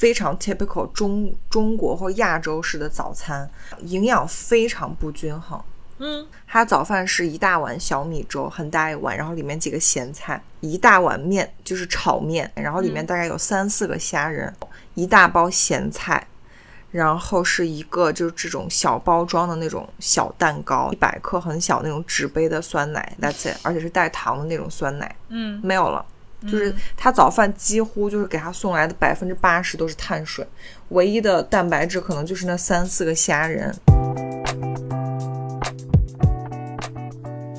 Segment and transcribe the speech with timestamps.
[0.00, 3.46] 非常 typical 中中国或亚洲式的早餐，
[3.80, 5.62] 营养非常不均衡。
[5.98, 14.50] 嗯，它早饭是一大碗小米粥，很大一碗，然后里面几个咸菜，一大碗面就是炒面，然后里面大概有三四个虾仁，
[14.94, 16.26] 一大包咸菜，
[16.90, 26.06] 然后是一个就是这种小包装的那种小蛋糕，一百克很小那种纸杯的酸奶，That's it，而且是带糖的那种酸奶，嗯，没有了。
[26.42, 30.46] 就是他早饭几乎就是给他送来的百分之八十都是碳水，
[30.90, 33.74] 唯一的蛋白质可能就是那三四个虾仁。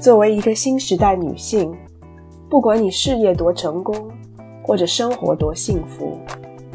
[0.01, 1.71] 作为一个新时代女性，
[2.49, 4.11] 不管你事业多成功，
[4.63, 6.19] 或者生活多幸福，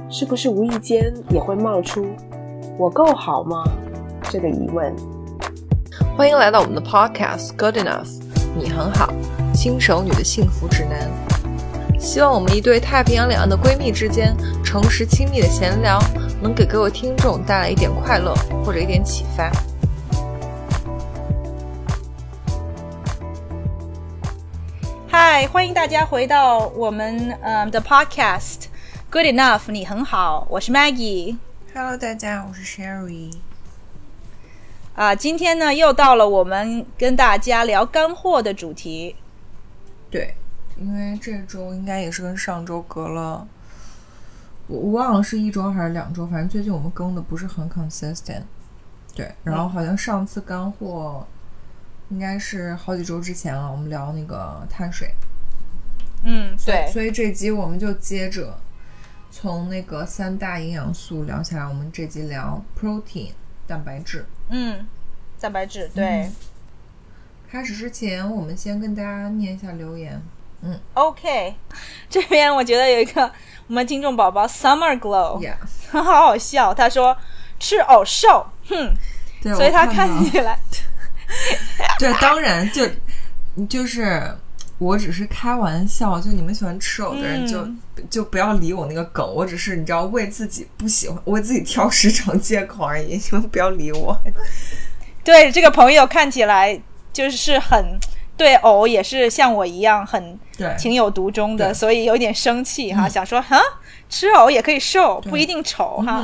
[0.08, 2.06] 是不是无意间也会冒出
[2.78, 3.64] “我够好吗”
[4.30, 4.94] 这个疑问？
[6.16, 8.22] 欢迎来到我们的 Podcast Good Enough，
[8.56, 9.12] 你很好，
[9.52, 11.25] 新手女的幸福指南。
[12.06, 14.32] 希望我们一对太平洋两岸的闺蜜之间
[14.64, 15.98] 诚实亲密的闲聊，
[16.40, 18.32] 能给各位听众带来一点快乐
[18.64, 19.50] 或者一点启发。
[25.08, 28.66] 嗨，欢迎大家回到我们嗯的 Podcast
[29.10, 31.36] Good Enough，你很好，我是 Maggie。
[31.74, 33.34] Hello，大家，我是 Sherry。
[34.94, 39.16] 啊，今天呢又到了我们跟大家聊干货的主题。
[40.08, 40.36] 对，
[40.78, 43.46] 因为这周应该也是跟上周隔了，
[44.66, 48.42] 我我忘了是一周还是两周，反正最近我们更的不是很 consistent。
[49.14, 51.26] 对，然后好像上次干货
[52.10, 55.14] 应该是好几周之前了，我们聊那个碳水。
[56.24, 58.58] 嗯，对，所以这集我们就接着
[59.30, 63.30] 从那个三大营养素聊起来，我们这集聊 protein
[63.66, 64.26] 蛋白质。
[64.50, 64.86] 嗯，
[65.40, 66.24] 蛋白质，对。
[66.24, 66.32] 嗯
[67.48, 70.20] 开始之前，我们先跟大家念一下留言。
[70.94, 71.54] OK，
[72.08, 73.30] 这边我觉得有一个
[73.68, 75.56] 我们听众宝宝 Summer Glow，Yeah，
[75.90, 76.72] 很好好笑。
[76.74, 77.16] 他说
[77.58, 78.94] 吃藕瘦，哼，
[79.42, 80.58] 对，所以他看起来，
[81.98, 82.88] 对，当然就
[83.68, 84.36] 就是
[84.78, 87.80] 我只是开玩笑，就你们喜欢吃藕的人就、嗯
[88.10, 94.14] 就不要理我那个梗，我只是你知道为自己不喜欢为自己挑食找借口而已，你们不要理我。
[95.24, 96.78] 对这个朋友看起来
[97.10, 97.98] 就是很
[98.36, 103.58] 对藕也是像我一样很对，情有独钟的，所以有点生气哈，嗯想说哈
[104.08, 106.22] 吃藕也可以瘦，不一定丑哈。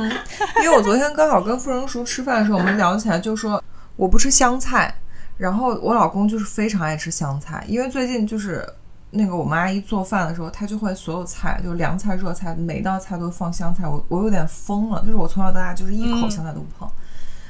[0.63, 3.61] 因为我昨天刚好跟傅成熟吃饭的时候，我们聊起来就说
[3.95, 4.93] 我不吃香菜，
[5.37, 8.67] 然后我老公就是非常爱吃香菜，因为最近就是
[9.11, 16.89] 那个我们阿姨做饭的时候，她就会所有菜，就是凉菜、热菜，每道菜都放香菜，我我有点疯了，就是我从小到大就是一口香菜都不碰。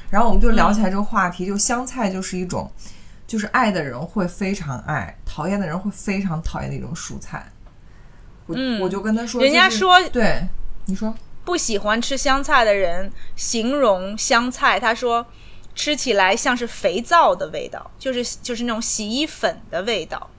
[0.10, 2.70] 然后我们就聊起来这个话题，就香菜就是一种，
[3.34, 7.52] 就是爱的人会非常爱，讨厌的人会非常讨厌的一种蔬菜。
[8.46, 10.48] 我、嗯我就跟他说，人家说对，
[10.86, 11.12] 你说。
[11.44, 15.26] 不喜欢吃香菜的人形容香菜，他说
[15.74, 20.30] 吃起来像是肥皂的味道，就是就是那种洗衣粉的味道。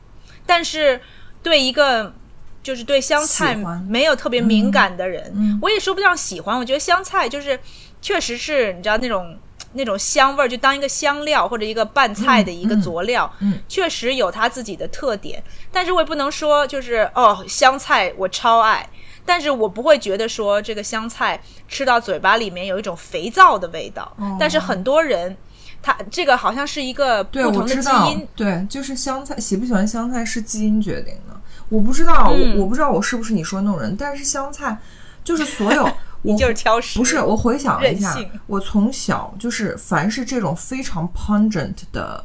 [0.47, 1.00] 但是
[1.43, 2.15] 对一个
[2.62, 3.56] 就是对香菜
[3.88, 6.56] 没有特别敏感的人，嗯我也说不上喜欢。
[6.56, 7.59] 我觉得香菜就是
[8.00, 9.37] 确实是你知道那种
[9.75, 15.43] 那种香味儿，就当一个香料或者一个拌菜的一个佐料，嗯确实有它自己的特点。
[15.71, 18.89] 但是我也不能说就是哦，香菜我超爱。
[19.27, 25.35] 但是我不会觉得说这个香菜吃到嘴巴里面有一种肥皂的味道，哦但是很多人
[25.83, 31.35] 他这个好像是一个不对，我同的基因，，对，就是香菜喜不喜欢香菜是基因决定的。
[31.71, 34.79] 我不知道，嗯我我不知道我是不是你说的那种人，但是香菜
[35.25, 35.91] 就是所有
[36.23, 42.25] 我就是挑食，不是我回想了一下，我从小就是凡是这种非常 pungent 的，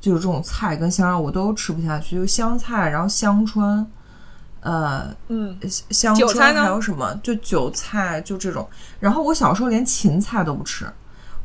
[0.00, 3.86] 就是这种菜跟香料我都吃不下去，就香菜，然后香椿。
[4.60, 5.56] 呃，嗯，
[5.90, 7.14] 香椿还有什么？
[7.22, 8.68] 就韭菜，就这种。
[8.98, 10.84] 然后我小时候连芹菜都不吃，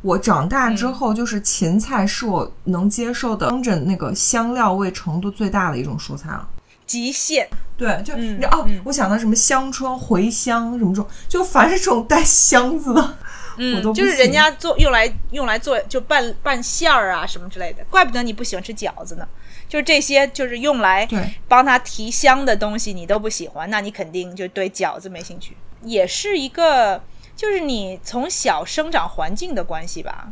[0.02, 6.48] 我长大之后就是芹菜是我能接受的，着那个香料味程度最大的一种蔬菜了。
[6.86, 13.16] 极限，对，就、嗯你知道哦嗯，我想到什么香椿、茴香什么这种，就凡是这种带香子的，我
[13.58, 19.26] 嗯就是人家做用来用来做就拌拌馅儿啊什么之类的，怪不得你不喜欢吃饺子呢。
[19.66, 21.08] 就是这些，就是用来
[21.48, 25.56] 帮它提香的东西，你都不喜欢，那你肯定就对饺子没兴趣。
[25.82, 27.02] 也是一个，
[27.34, 30.28] 就是你从小生长环境的关系吧，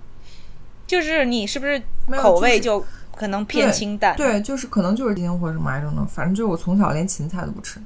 [0.87, 2.87] 就是你是不是口味就就
[3.23, 4.17] 可能偏清淡？
[4.17, 7.81] 对，就是可能就是今天或者什么 I don't know，反正就是我从小连芹菜都不吃。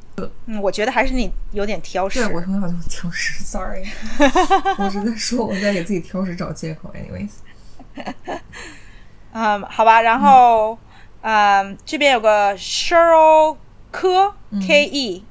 [0.46, 2.24] 嗯，我觉得还是你有点挑食。
[2.24, 3.84] 对我从小就挑食，sorry，
[4.80, 7.28] 我是在说我在给自己挑食找借口，anyways。
[9.32, 10.78] 嗯，好吧，然后，
[11.20, 13.58] 嗯，这边有个 Cheryl
[13.90, 14.32] 科
[14.66, 15.22] K E，、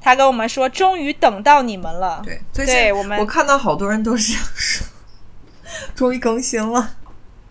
[0.00, 2.22] 他跟我们说，终于等到你们了。
[2.24, 4.86] 对，最近对我们我看到好多人都是说，
[5.96, 6.98] 终于更新了。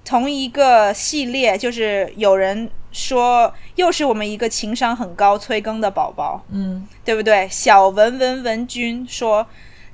[0.04, 7.48] 同一个系列，就是有人说又是我们一个情商很高催更的宝宝，嗯，对不对？
[7.50, 9.46] 小文文文君说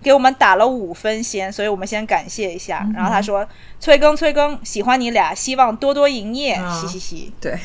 [0.01, 2.87] 给我们打了五分先，所以我们先感谢一下。
[2.93, 3.47] 然后他说
[3.79, 7.33] 催更催更，喜欢你俩，希望多多营业，啊嘻嘻嘻。
[7.41, 7.59] 对，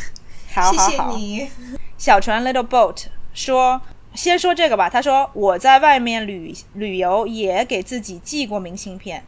[0.52, 1.48] 好好好，你。
[1.96, 3.80] 小船 Little Boat 说。
[4.12, 9.22] 先说这个吧，他说我在外面旅旅游也给自己寄过明信片，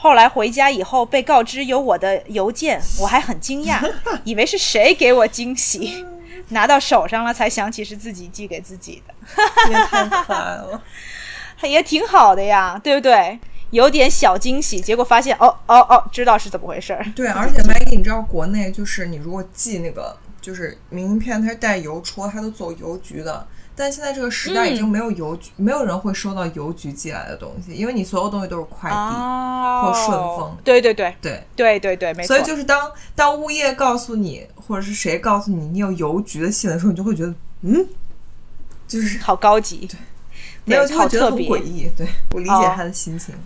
[0.00, 3.92] 后来回家以后被告知有我的邮件，我还很惊讶，
[4.22, 6.06] 以为是谁给我惊喜，
[6.50, 9.14] 拿到手上了才想起是自己寄给自己的，
[9.70, 10.82] 也太可爱了。
[11.68, 13.40] 也挺好的呀，对不对？
[13.70, 17.04] 有点小惊喜，结果发现哦哦哦，知道是怎么回事儿。
[17.16, 23.44] 对，而且 Maggie，你知道国内就是你如果寄那个就是明信片，它是带邮戳，它都走邮局的。
[23.78, 30.56] 但现在这个时代已经没有邮局，没有人会收到邮局寄来的东西，因为你所有东西都是快递、哦、或顺丰。
[30.64, 32.34] 对对对对对对对，没错。
[32.34, 37.32] 所以就是当当物业告诉你，或者是谁告诉你你有邮局的信的时候，你就会觉得
[37.62, 37.86] 嗯，
[38.88, 39.86] 就是好高级。
[39.86, 39.96] 对，
[40.64, 41.88] 没有就会觉得很诡异。
[41.96, 43.32] 对我理解他的心情。
[43.32, 43.38] 哦、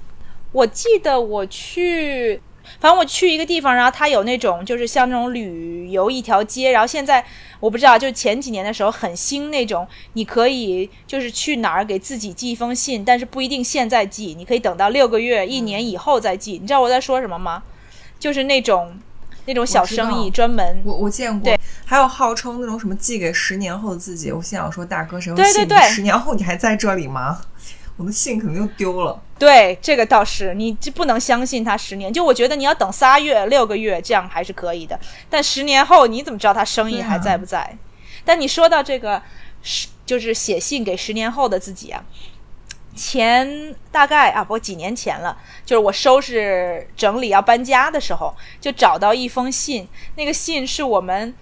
[0.53, 2.41] 我记得我去。
[2.81, 7.25] 反正我去一个地方，然后它有那种就是像那种旅游一条街，然后现在
[7.61, 16.53] 我不知道，就是前几年的时候很兴那种，你可以就是去哪儿给自己寄一封信，但是不一定现在寄，你可以等到六个月、一年以后再寄。
[16.53, 17.63] 你知道我在说什么吗？
[18.19, 18.97] 就是那种
[19.47, 24.31] 那种小生意专门，我我见过，对，还有号称那种什么寄给十年后的自己。
[24.31, 27.41] 我心想说，大哥，谁会对对对，十年后你还在这里吗？
[27.97, 29.21] 我的信肯定就丢了。
[29.43, 32.13] 对，这个倒是，你就不能相信他十年。
[32.13, 34.97] 就我觉得你要等仨月、六个月，这样还是可以的。
[35.29, 37.59] 但十年后你怎么知道他生意还在不在？
[37.59, 37.71] 啊、
[38.25, 39.21] 但你说到这个，
[40.07, 42.05] 就是写信给十年后的自己啊，
[42.95, 45.37] 前大概啊，不几年前了，
[45.67, 49.89] 就是我收拾整理要搬家的时候，就找到一封信。
[50.15, 51.35] 那个信是我们，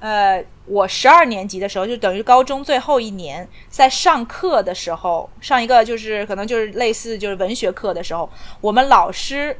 [0.00, 0.44] 呃。
[0.68, 8.28] 我十二年级的时候，就等于高中最后一年，在上课的时候，上一个就是可能就是类似就是文学课的时候，
[8.60, 9.56] 我们老师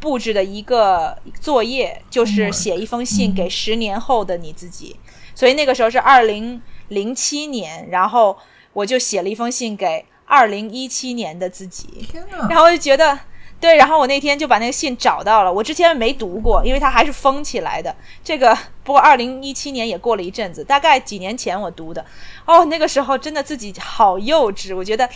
[0.00, 4.96] 布置的一个作业就是写一封信给十年后的你自己。
[5.36, 8.36] 所以那个时候是二零零七年，然后
[8.72, 12.08] 我就写了一封信给二零一七年的自己，
[12.48, 13.16] 然后我就觉得。
[13.60, 15.52] 对，然后我那天就把那个信找到了。
[15.52, 17.94] 我之前没读过，因为它还是封起来的。
[18.24, 22.02] 这个不过二零一七年也过了一阵子，大概几年前我读的。
[22.46, 25.06] 哦，那个时候真的自己好幼稚，我觉得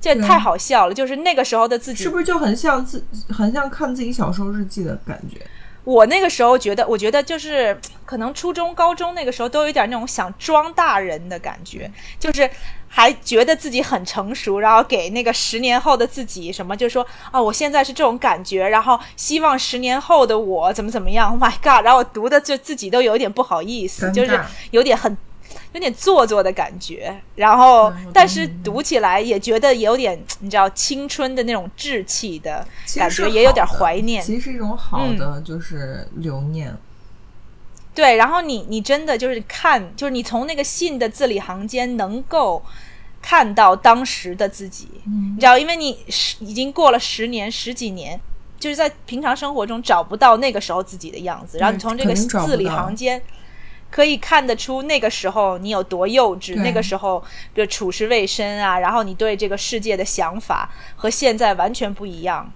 [0.00, 0.92] 这太好笑了。
[0.92, 5.40] 就是那个时候的自己，是不是就很像自很像看自己小时候日记的感觉？
[5.84, 11.88] 我那个时候觉得，我觉得就是可能初中、高中那个时候都有点那种想装大人的感觉，
[12.18, 12.50] 就是。
[12.94, 21.30] 还觉得自己很成熟，然后给那个十年后的自己什么，就说啊，我现在是这种感觉，然后希望十年后的我怎么怎么样。
[21.30, 21.82] Oh my god！
[21.86, 24.38] 然后我读的就自己都有点不好意思，就是
[24.72, 25.16] 有点很
[25.72, 27.18] 有点做作的感觉。
[27.34, 34.22] 然后，但是读起来也觉得有点你知道青春的那种稚气的感觉，也有点怀念。
[34.22, 36.76] 其实是一种好的就是留念。
[37.94, 42.62] 对，然后你你真的就是看，就是你从那个信的字里行间能够
[43.20, 48.18] 看到当时的自己，嗯、你知道，因为你十已经过了十年十几年，
[48.58, 53.20] 就是在平常生活中找不到那个时候自己的样子，然后你从这个字里行间
[53.90, 57.22] 可以看得出那个时候你有多幼稚，那个时候
[57.52, 62.50] 比如处事未深啊，然后你对这个世界的想法和现在完全不一样。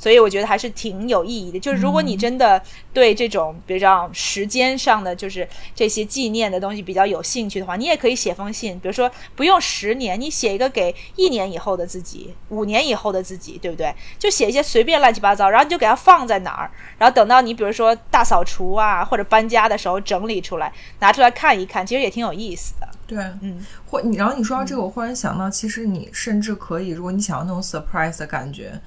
[0.00, 1.60] 所以我觉得还是挺有意义的。
[1.60, 2.60] 就是如果你真的
[2.94, 13.94] 对这种比较时间上的，就是这些纪念的东西比较有兴趣的话，你也可以写封信，比如说不用十年，你写一个给一年以后的自己，五年以后的自己，对不对？
[14.18, 22.88] 就写一些随便乱七八糟，然后你就给它放在哪儿，然后等到你比如说大扫除啊或者搬家的时候整理出来，拿出来看一看，其实也挺有意思的。
[23.06, 28.80] 对，嗯，或你然后你说到这个，我忽然想到，其实你甚至可以，如果你想要那种 surprise 的感觉。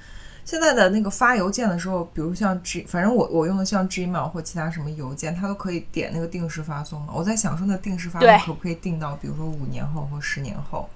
[0.45, 7.13] 现在的那个发邮件的时候，比如像 G，反正我我用的像 Gmail 或其他什么邮件，它都可以点那个定时发送嘛。
[7.15, 10.89] 我在想说，那定时发送可不可以定到，比如说五年后或十年后？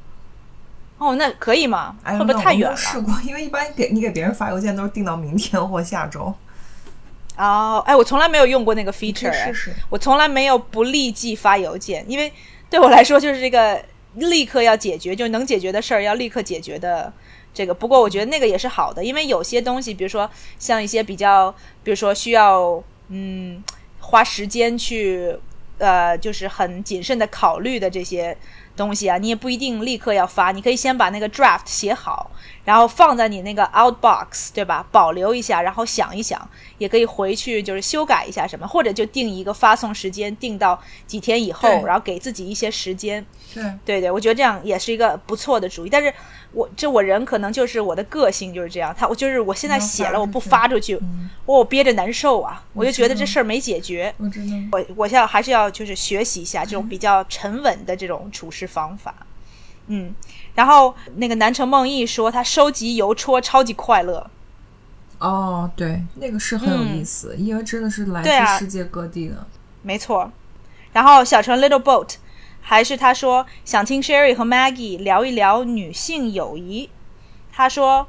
[0.97, 1.95] 哦，那可以吗？
[2.03, 2.75] 哎，会不会太远了？
[2.75, 6.33] 试过，因为一般给你给别人发邮件都是定到明天或下周。
[7.37, 9.73] 哦，哎，我从来没有用过那个 feature，试试。
[9.89, 12.33] 我从来没有不立即发邮件，因为
[12.69, 13.81] 对我来说就是这个
[14.15, 17.13] 立刻要解决，就能解决的事儿要立刻解决的。
[17.57, 21.51] 这个不过我觉得那个也是好的，因为有些东西，比如说像一些比较，
[21.83, 23.63] 比如说需要嗯
[23.99, 25.35] 花时间去
[25.79, 28.37] 呃，就是很谨慎的考虑的这些
[28.75, 32.29] 东西啊，你也不一定立刻要发，你可以先把那个 draft 写好，
[32.63, 34.85] 然后放在你那个 outbox，对吧？
[34.91, 36.47] 保留一下，然后想一想，
[36.77, 43.25] 也可以回去就是修改一下什么，或者就定一个发送时间，定到几天以后，然后给自己一些时间。
[43.53, 45.89] 对，对对，我觉得这样也是一个不错的主意。
[45.89, 46.13] 但是
[46.57, 50.99] 我这我人可能就是我的个性就是这样，他我就是我现在写了我不发出去
[51.45, 54.11] 我憋着难受啊，我就觉得这事儿没解决。
[54.17, 54.55] 我知道。
[54.71, 59.13] 我我现在还是要就是学习一下这种比较沉稳的这种处事方法，
[59.85, 60.15] 嗯，
[60.55, 64.27] 然后那个南城梦忆说他收集邮戳超级快乐，
[65.19, 69.45] 哦，对，那个是很有嗯意思，因为真的是来自世界各地的。
[69.83, 70.31] 没错。
[70.93, 72.15] 然后小陈 Little Boat
[72.69, 76.89] 还是他说想听 Sherry 和 Maggie 聊一聊女性友谊，
[77.49, 78.05] 他说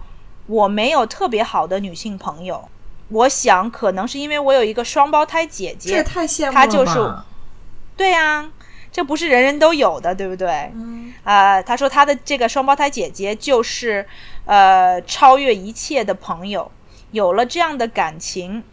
[0.48, 2.68] 我没有特别好的女性朋友，
[3.08, 6.60] 我想可能是因为我有一个双胞胎姐姐这也，太羡慕了吧！
[6.60, 7.14] 他就是
[7.96, 8.50] 对呀、
[8.90, 10.72] 这不是人人都有的，对不对？
[10.74, 14.04] 嗯，呃，他说他的这个双胞胎姐姐就是
[14.44, 16.68] 呃超越一切的朋友，
[17.12, 18.64] 有了这样的感情，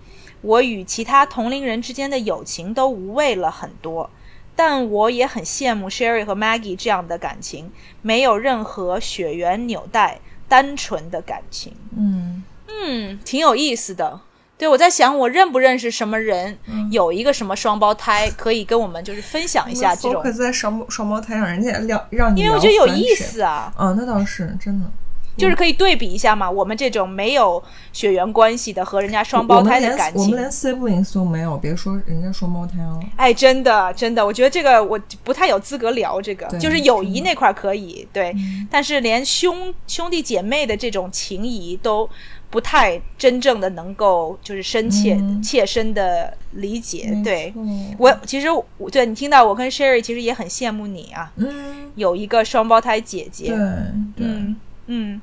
[0.42, 4.10] 我与其他同龄人之间的友情都无味了很多。
[4.56, 7.72] 但我也很羡慕 Sherry 和 Maggie 这样的感情，
[8.02, 11.74] 没有任何血缘纽带，单纯的感情。
[11.98, 14.22] 嗯，嗯，挺有意思的。
[14.58, 16.58] 对，我在想，我认不认识什么人，
[16.90, 23.14] 有一个什么双胞胎，可以跟我们就是分享一下这种，focus 在双双胞胎上，人家聊让你，因为我觉得有意。
[23.14, 23.74] 思啊。
[23.78, 24.90] 嗯，那倒是真的。
[25.38, 27.62] 就是可以对比一下嘛，我们这种没有
[27.92, 33.00] 血缘关系的和人家双胞胎的感情，我们连 siblings 都没有，别说人家双胞胎了。
[33.16, 38.68] 哎，真的真的，我觉得这个我不太有资格聊这个，就是友谊那块儿可以对，嗯。
[38.72, 42.10] 但是连兄兄弟姐妹的这种情谊都
[42.50, 47.54] 不太真正的能够就是深切、嗯切身的理解，对
[47.98, 54.56] 我其实我对你听到我跟 Sherry 其实也很羡慕你啊，嗯，有一个双胞胎姐姐，对对，嗯
[54.88, 55.20] 嗯，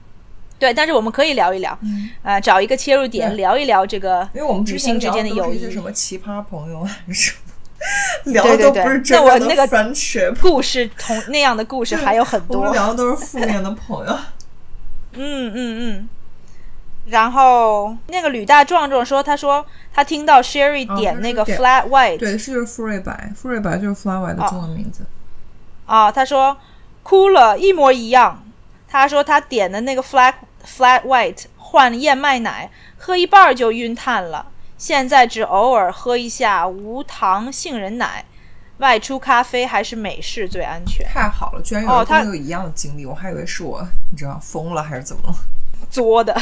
[0.58, 2.10] 对，但是我们可以聊一聊，嗯。
[2.22, 5.70] 呃，找一个切入点聊一聊这个因为我们之女性之间的友谊。
[5.70, 7.34] 什么奇葩朋友还是什
[8.24, 12.60] 么，聊的都不是真正的那我那个 friendship，故事同那样的故事还有很多。
[12.60, 14.18] 我们，聊的都是负面的朋友。
[15.14, 16.08] 嗯嗯嗯。
[17.06, 25.04] 然后那个吕大壮壮说，他说他听到 Sherry 哦点那个 flat white，对，是就是富瑞白，富瑞白就是 flower 的中文名字。
[25.86, 26.56] 啊，他说
[27.02, 28.44] 哭了，一模一样。
[28.92, 30.34] 他说他点的那个 flat
[30.66, 34.46] flat white 换燕麦奶，喝一半儿就晕碳了。
[34.76, 38.22] 现在只偶尔喝一下无糖杏仁奶，
[38.78, 41.06] 外出咖啡还是美式最安全。
[41.08, 45.34] 太好了，居然有跟我有一样的经历，我还以为是我，你知道疯了还是怎么了？
[45.90, 46.38] 作的，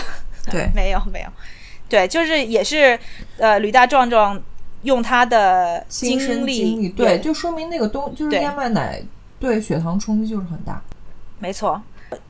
[0.50, 1.28] 对， 没有没有，
[1.88, 2.98] 对，就是也是
[3.38, 4.42] 呃，吕大壮壮
[4.82, 9.00] 用他的经历，经历，对，就说明那个东就是燕麦奶
[9.38, 10.82] 对血糖冲击就是很大。
[11.38, 11.80] 没错，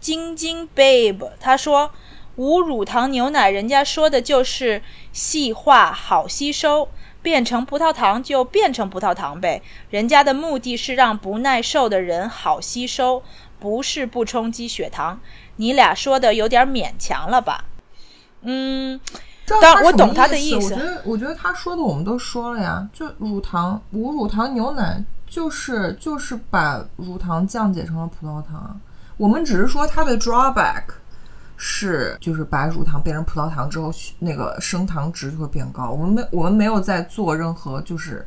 [0.01, 1.91] 晶晶 babe 他说
[2.37, 4.83] 无乳糖牛奶，人家说的就是
[5.13, 6.89] 细化好吸收，
[7.21, 9.61] 变成葡萄糖就变成葡萄糖呗。
[9.91, 13.23] 人家的目的是让不耐受的人好吸收，
[13.59, 15.21] 不是不冲击血糖。
[15.57, 17.65] 你俩说的有点勉强了吧？
[18.43, 18.99] 嗯，
[19.45, 28.81] 知道当我懂他的意思我觉得，我觉得他说的我们都说了呀，就乳糖无乳糖牛奶就是就是把乳糖降解成了葡萄糖。
[29.21, 30.85] 我们只是说它的 drawback
[31.59, 35.91] 是就是把乳糖变成葡萄糖之后，那个升糖值就会变高。
[35.91, 38.27] 我们没我们没有在做任何就是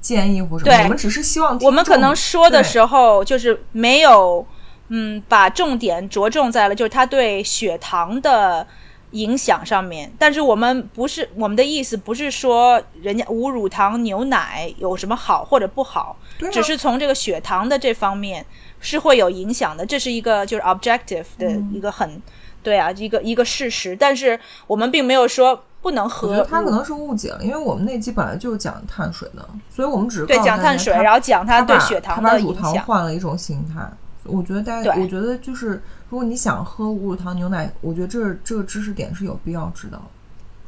[0.00, 2.64] 建议或什么，对我们只是希望我们可能说的。
[2.64, 4.44] 时候就是没有，
[4.88, 8.66] 嗯，把重点着重在了就是它对血糖的
[9.12, 10.12] 影响上面。
[10.18, 18.44] 但是我们不是我们的意思不是说人家无乳糖牛奶有什么好或者不好，啊只是从这个血糖的这方面
[18.82, 22.20] 是会有影响的，这是一个就是 objective 的嗯一个很、
[22.62, 23.96] 对啊一个一个事实。
[23.96, 32.84] 但是我们并没有说不能喝他可能是误解了，因为我们那期本来就是讲碳水的，所以我们只是讲碳水，然后讲它他对血糖他把乳糖的影响。
[32.84, 33.88] 换了一种形态。
[34.24, 40.04] 我觉得大家，对我觉得就是，如果你想喝无乳糖牛奶，我觉得这这个知识点是有必要知道的。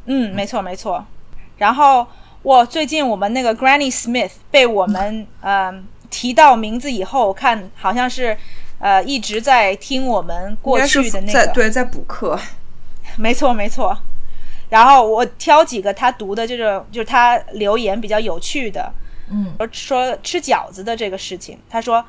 [0.07, 1.05] 嗯，没错没错。
[1.59, 2.05] 然后
[2.43, 5.73] 我最近我们那个 Granny Smith 被我们呃
[6.15, 8.39] 提到名字以后，我看好像是
[8.79, 12.39] 呃一直在听我们过去的那个，对在补课，
[13.19, 13.99] 没错没错。
[14.71, 18.93] 然后我挑几个他读的这种，就是他留言比较有趣的，
[19.29, 22.05] 嗯，说吃饺子的这个事情，他说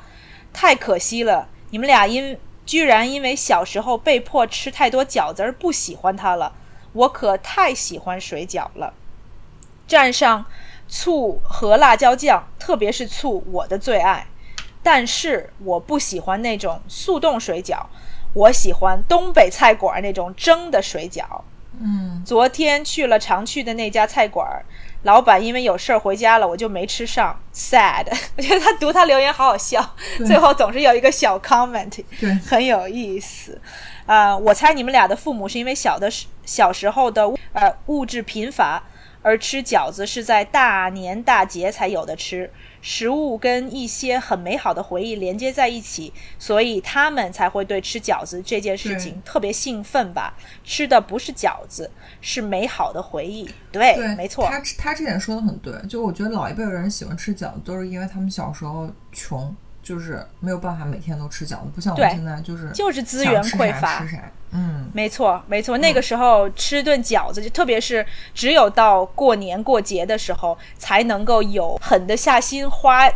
[0.52, 6.52] 太可惜了，你们俩因居然因为小时候被迫吃太多饺子而不喜欢它了，
[6.92, 8.94] 我可太喜欢水饺了，
[9.88, 10.46] 站上
[10.88, 14.26] 醋和辣椒酱，特别是醋，我的最爱。
[14.82, 17.86] 但是我不喜欢那种速冻水饺，
[18.34, 21.24] 我喜欢东北菜馆那种蒸的水饺。
[21.78, 24.48] 嗯，昨天去了常去的那家菜馆，
[25.02, 28.06] 老板因为有事儿回家了，我就没吃上，sad。
[28.38, 29.94] 我觉得他读他留言好好笑，
[30.26, 33.60] 最后总是有一个小 comment，对很有意思。
[34.06, 38.82] 啊、我猜你们俩的父母是因为小的时小时候的呃物质贫乏，
[39.26, 42.48] 而吃饺子是在大年大节才有的吃，
[42.80, 50.32] 食物跟一些很美好的回忆连接在一起，所以他们才会对吃饺子这件事情特别兴奋吧？
[50.62, 51.90] 吃的不是饺子，
[52.20, 53.50] 是美好的回忆。
[53.72, 54.46] 对，对，没错。
[54.46, 59.52] 他他这点说的很对，就我觉得老一辈人喜欢吃饺子，都是因为他们小时候穷，
[59.86, 64.20] 就是没有办法每天都吃饺子，不像我们现在就是就是资源匮乏吃啥。
[64.50, 73.08] 嗯，没错，没错，那个时候吃顿饺子，就特别是只有到过年过节的时候，才能够有狠得下心花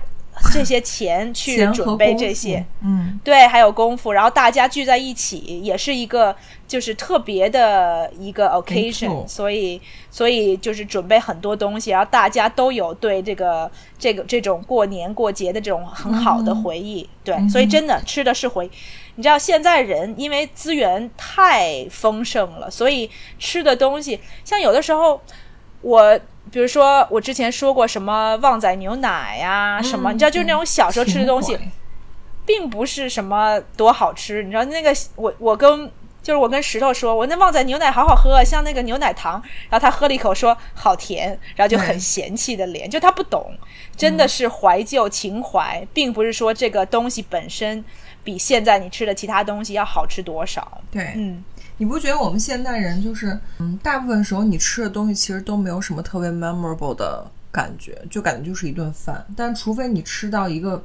[0.53, 6.35] 这些钱去准备这些。，嗯，对，还有功夫，然后大家聚在一起，也是一个
[6.67, 9.81] 就是特别的一个 occasion，所以
[10.11, 18.71] 所以就是准备很多东西，然后大家都有对这个这个这种过年过节的这种很好的回忆，对，所以真的吃的是回。
[19.17, 25.21] 你知道现在人因为资源太丰盛了，所以吃的东西像有的时候
[25.83, 26.19] 我。
[26.51, 31.59] 比如说，我之前说过什么旺仔牛奶呀、什么，你知道，就是那种小时候吃的东西，
[32.45, 35.91] 并不是什么多好吃，你知道那个我我跟
[36.23, 43.53] 就是我跟石头说，我那旺仔牛奶好好喝，像那个牛奶糖，然后他喝了一口说好甜，然后就很嫌弃的脸，就他不懂，
[43.97, 47.83] 真的是怀旧情怀，并不是说这个东西本身
[48.23, 50.83] 比现在你吃的其他东西要好吃多少。
[50.91, 51.43] 对，嗯，
[51.81, 59.27] 你不觉得我们现代人就是，嗯，大部分时候你吃的东西其实都没有什么特别 memorable 的感觉，就感觉就是一顿饭。
[59.35, 60.85] 但除非你吃到一个，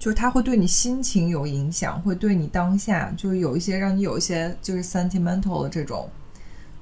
[0.00, 6.10] 就是它会对你心情有影响，会对你当下就是有一些让你有一些就是 sentimental 的这种，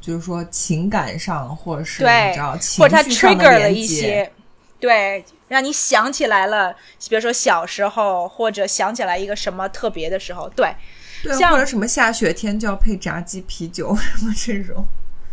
[0.01, 3.81] 就是说情感上或者是对你知道情或者它绪上的 trigger 了连接。
[3.83, 4.33] 一些，
[4.81, 6.75] 对，让你想起来了，
[7.11, 10.75] 比如说小时候，或者想起来一个什么特别的时候，对，
[11.33, 14.85] 像或者什么下雪天就要配炸鸡啤酒什么这种，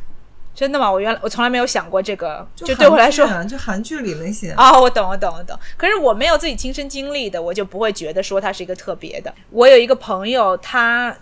[0.55, 0.91] 真的吗？
[0.91, 5.57] 我原来我从来没有想过这个，就就对我来说就韩剧里那些，啊、我懂，我懂，我懂。
[5.77, 9.33] 可是我没有自己亲身经历的，我就不会觉得说它是一个特别的。
[9.49, 11.15] 我有一个朋友，他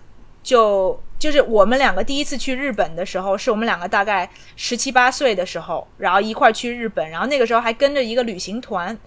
[0.44, 8.98] 就就是我们两个第一次去日本的时候，是我们两个大概十七八岁的时候，然后一块儿去日本，然后那个时候还跟着一个旅行团。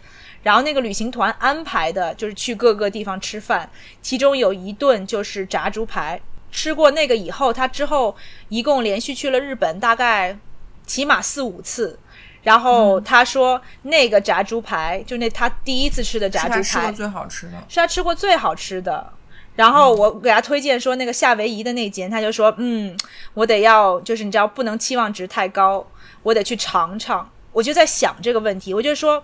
[0.42, 6.20] 然后那个旅行团安排的就是去各个地方吃饭，其中有一顿就是炸猪排。
[6.50, 8.14] 吃过那个以后，他之后
[8.48, 10.37] 一共连续去了日本，大概
[10.85, 11.98] 起码四五次。
[12.42, 17.52] 然后他说，那个炸猪排，就那他第一次吃的炸猪排，是他吃过最好吃的。
[17.68, 19.12] 是他吃过最好吃的。
[19.55, 22.96] 然后我给他推荐说那个夏威夷的那间，他就说，嗯，
[23.35, 25.87] 我得要，就是你知道不能期望值太高，
[26.22, 27.31] 我得去尝尝。
[27.52, 29.22] 我就在想这个问题，我就说，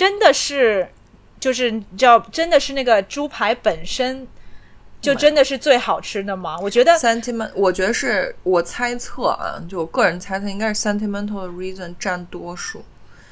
[0.00, 0.88] 真的是，
[1.38, 4.26] 就是你知道，真的是那个猪排本身，
[4.98, 6.58] 就真的是最好吃的吗？
[6.62, 12.82] 我觉得 sentiment，我觉得是我猜测啊，就我个人猜测，应该是 sentimental 的 reason 占多数。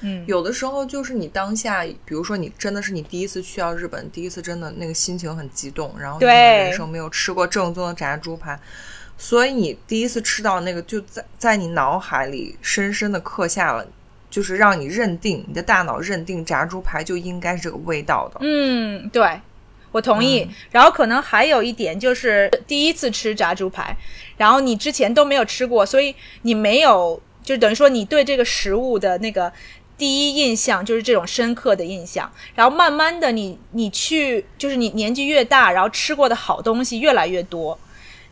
[0.03, 8.61] 嗯有的时候就是你当下，比如说你真的是你第一次去到日本，第一次真的那个心情很激动，然后对人生没有吃过正宗的炸猪排，
[9.17, 13.87] 所以你第一次吃到那个，就在在你脑海里深深的刻下了，
[14.31, 18.41] 就是让你认定你的大脑认定炸猪排就应该是这个味道的。
[18.41, 19.41] 嗯，对，
[19.93, 20.49] 我同意。
[20.71, 23.97] 然后可能还有一点就是第一次吃炸猪排，
[24.37, 29.53] 然后你之前都没有吃过，所以你没有，就等于说你对这个食物的那个。
[29.99, 37.77] 第一印象就是这种深刻的印象，然后慢慢的你你去就是你年纪越大，然后吃过的好东西越来越多，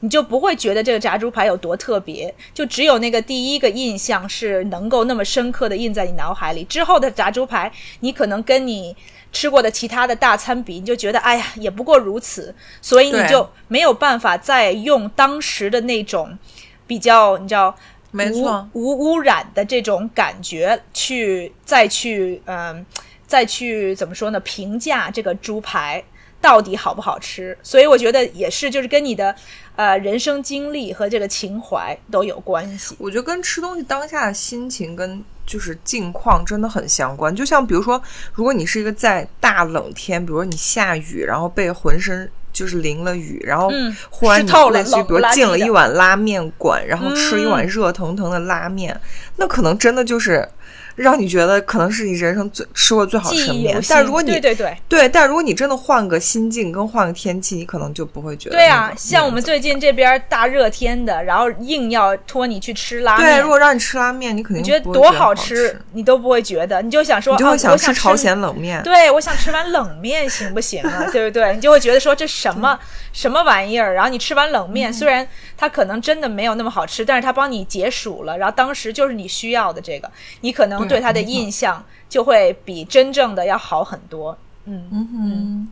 [0.01, 6.65] 你就不会觉得这个炸猪排有多特别，就只有那个第一个印象是能够那么深刻的印在你脑海里。
[6.65, 8.97] 之后的炸猪排，你可能跟你
[9.33, 16.39] 吃过的其他的大餐比，你就觉得哎呀也不过如此，所以你就没有办法再用当时的那种
[16.87, 17.75] 比较你知道。
[18.13, 22.87] 没错无无污染的这种感觉去再去嗯、
[23.27, 24.41] 再去怎么说呢？
[24.41, 26.03] 评价这个猪排
[26.41, 27.59] 到底好不好吃？
[27.63, 29.35] 所以我觉得也是，就是跟你的
[29.77, 32.97] 呃人生经历和这个情怀都有关系。
[32.99, 37.35] 我觉得跟吃东西当下的心情跟就是境况真的很相关。
[37.35, 38.03] 就像比如说，
[38.35, 48.99] 如果你是一个在大冷天，比如说你下雨，然后被浑身就是淋了雨，然后嗯忽然你湿透了类似于冷不拉几的比如进了一碗拉面馆，然后吃一碗嗯热腾腾的拉面，
[49.37, 50.49] 那可能真的就是
[50.97, 53.81] 让你觉得可能是你人生最吃过最好吃的。
[53.89, 68.83] 但如果你对对对对但如果你真的换个心境跟换个天气，你可能就不会觉得对啊，像我们最近这边大热天的，然后硬要拖你去吃拉面对，如，果让你吃拉面，你肯定你觉得多好吃，你都不会觉得，你就想说，你就会啊、我吃朝鲜冷面。
[68.83, 71.07] 对，我想吃碗冷面行不行啊？
[71.13, 71.55] 对不对？
[71.55, 72.79] 你就会觉得说这什么
[73.13, 73.93] 什么玩意儿？
[73.95, 84.37] 然后你吃完冷嗯面，虽然它可能真的没有那么好吃，但是它帮你解暑了，然后当时就是你需要的这个，你可能对对它的印象就会比真正的要好很多。
[84.65, 85.69] 嗯。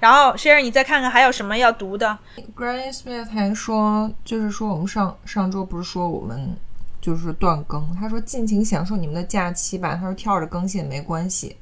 [0.00, 2.16] 然后 Sherry，你再看看还有什么要读的
[2.56, 6.56] ？Granny Smith 还说，就是说我们上上周不是说我们
[7.00, 9.96] 就是断更，他说尽情享受你们的假期吧。
[9.96, 11.56] 他说跳着更新也没关系，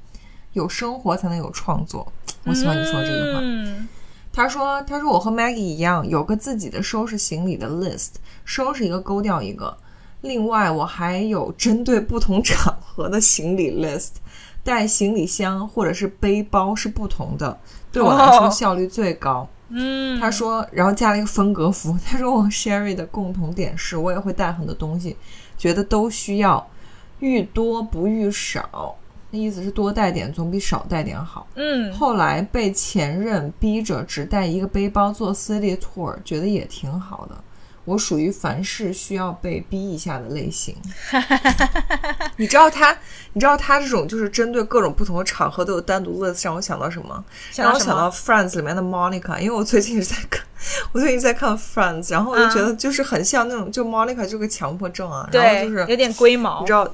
[0.53, 2.13] 有生活才能有创作。
[2.45, 3.41] 我喜欢你说这句话。
[3.43, 3.89] 嗯
[4.37, 9.75] 他说：“他说我和 Maggie 一样，有个自己的收拾行李的 list，收拾一个勾掉一个。
[10.29, 14.11] 另外，我还有针对不同场合的行李 list，
[14.63, 17.59] 带行李箱或者是背包是不同的，
[17.91, 19.49] 对我来说哦效率最高。
[19.69, 21.99] 嗯，他说，然后加了一个分隔符。
[22.05, 25.17] 他说我和 Sherry 的共同点是，我也会带很多东西，
[25.59, 26.65] 觉得都需要，
[27.19, 28.95] 愈多不愈少。
[29.31, 31.49] 那意思是多带点总比少带点好。
[31.57, 37.35] 嗯后来被前任逼着只带一个背包做 city tour，觉得也挺好的。
[37.87, 40.77] 我属于凡事需要被逼一下的类型。
[42.37, 42.95] 你知道他，
[43.33, 47.25] 你知道他这种就是针对各种不同的场合都有单独 list，让我想到什么？
[47.55, 50.45] 让我想到 Friends 里面的 Monica，因为我最近一直在看，
[50.93, 56.73] 我最近在看 Friends，然后我就觉得就是很像那种，就 Monica 就是个强迫症啊，然后，就是有点龟毛你知。
[56.73, 56.93] 道，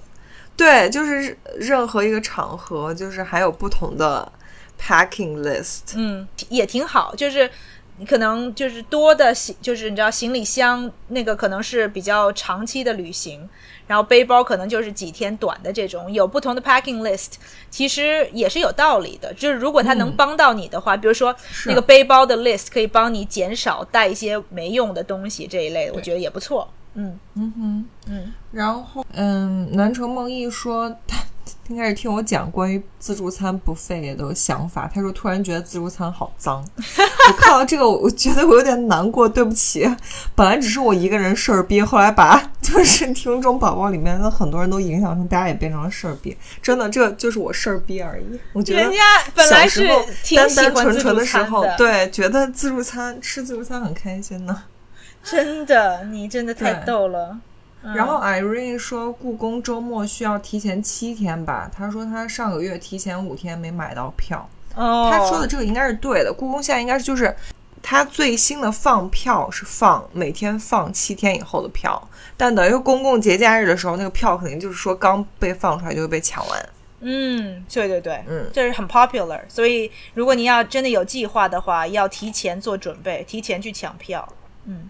[0.54, 4.30] 对，就是任何一个场合，就是还有不同的
[4.78, 5.94] packing list。
[5.94, 7.50] 嗯，也挺好，就是
[8.02, 13.48] 你可能就是多的行，就是你知道行李箱那个可能是比较长期的旅行，
[13.86, 17.34] 然后背包可能就是几天短的这种，有不同的 packing list，
[17.70, 19.32] 其实也是有道理的。
[19.34, 21.32] 就是如果它能帮到你的话，比如说
[21.66, 26.68] 那个背包的 list 可以帮你减少带一些没用的东西这一类的，我觉得也不错。
[26.94, 27.16] 嗯。
[27.34, 31.22] 嗯哼，嗯，然后嗯，南城梦忆说他
[31.68, 36.64] 应该是听我讲关于自助餐 buffet 的想法，他说突然觉得自助餐好脏。
[36.76, 39.88] 我看到这个，我觉得我有点难过，对不起，
[40.34, 48.38] 本来只是我一个人事儿逼，后来把 就是听众宝宝里面的很多人都影响成大家也变成了事儿逼，真的这就是我事儿逼而已。
[48.52, 48.98] 我觉得人家
[49.34, 50.04] 本来是小时候
[50.36, 54.64] 单单纯纯的时候，对，觉得自助餐吃自助餐很开心呢。
[55.22, 57.38] 真的，你真的太逗了。
[57.84, 61.70] 嗯然后 Irene 说，故宫周末需要提前七天吧？
[61.74, 64.48] 他说他上个月提前五天没买到票。
[64.74, 67.34] 哦，他说的这个应该是对的，故宫现在应该是就是
[67.82, 72.00] 他最新的放票是放每天放七天以后的票，
[72.36, 76.68] 但等于公共节假日的时候，那个票肯定就是说刚被放出来就会被抢完。
[77.00, 84.26] 嗯，对对对，嗯这是很 popular，所以如果你要真的有计划的话，要提前做准备，提前去抢票。
[84.66, 84.88] 嗯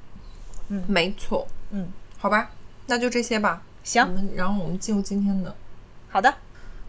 [0.69, 2.51] 嗯没错，嗯，好吧，
[2.87, 3.63] 那就这些吧。
[3.63, 5.55] 我行，们然后我们进入今天的。
[6.09, 6.33] 好的，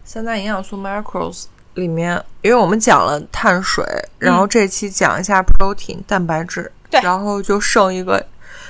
[0.04, 3.84] 现在营养素 macros 里面，因为我们讲了碳水，
[4.18, 8.24] 然后这期讲一下 protein 蛋白质，对然后就剩一个，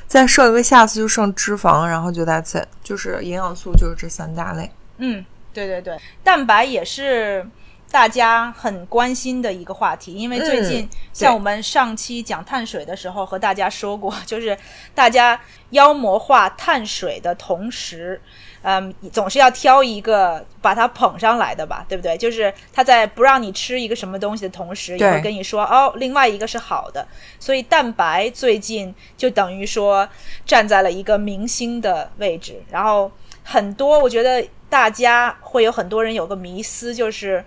[0.06, 4.70] 再剩一个，下次就剩脂肪，然后就 that's it，就是营养素就是这三大类。
[4.96, 7.46] 嗯，对对对，蛋白也是
[7.94, 14.58] 大家很关心的一个话题，因为最近嗯像我们上期讲碳水的时候和大家说过，就是
[14.92, 18.20] 大家妖魔化碳水的同时。
[18.62, 22.16] 嗯，总是要挑一个把它捧上来的吧，对不对？
[22.16, 27.06] 就是他在不让你吃一个什么东西的同时，也会跟你说哦，另外一个是好的。
[27.38, 30.08] 所以蛋白最近就等于说
[30.44, 33.12] 站在了一个明星的位置，然后
[33.44, 37.44] 很多我觉得大家会有很多人有个迷思，就是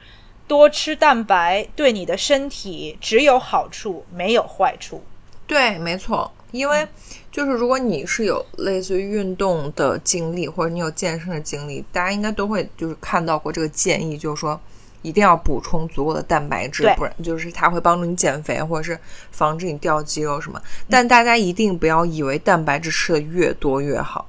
[0.48, 5.04] 多吃蛋白对你的身体只有好处没有坏处。
[5.46, 6.88] 对，没错，因为
[7.32, 14.60] 就是如果你是有类似于运动的经历，或者你有健身的经历，大家应该都会就是看到过这个建议，就是说
[15.02, 19.00] 一定要补充足够的蛋白质，不然就是它会帮助你减肥，或者是
[19.32, 20.62] 防止你掉肌肉什么。
[20.90, 24.28] 但大家一定不要以为蛋白质吃的越多越好。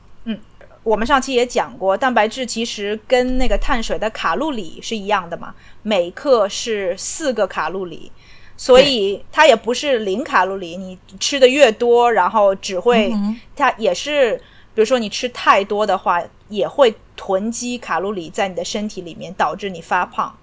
[0.89, 8.11] 我们上期也讲过，蛋白质其实跟那个碳水的卡路里是一样的嘛，每克是四个卡路里，
[8.57, 10.79] 所以它也不是零卡路里。
[10.79, 13.15] 你吃的越多，然后只会、
[13.55, 14.37] 它也是，
[14.75, 20.35] 比如说你吃太多的话，也会囤积卡路里在你的身体里面，导致你发胖。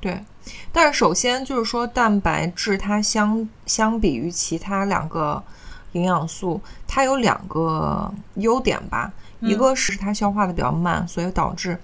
[0.00, 0.24] 对，
[0.70, 5.42] 但是首先就是说，蛋白质它相相比于其他两个
[5.90, 9.12] 营养素，它有两个优点吧。
[9.46, 11.78] 一个是它消化的比较慢，所以导致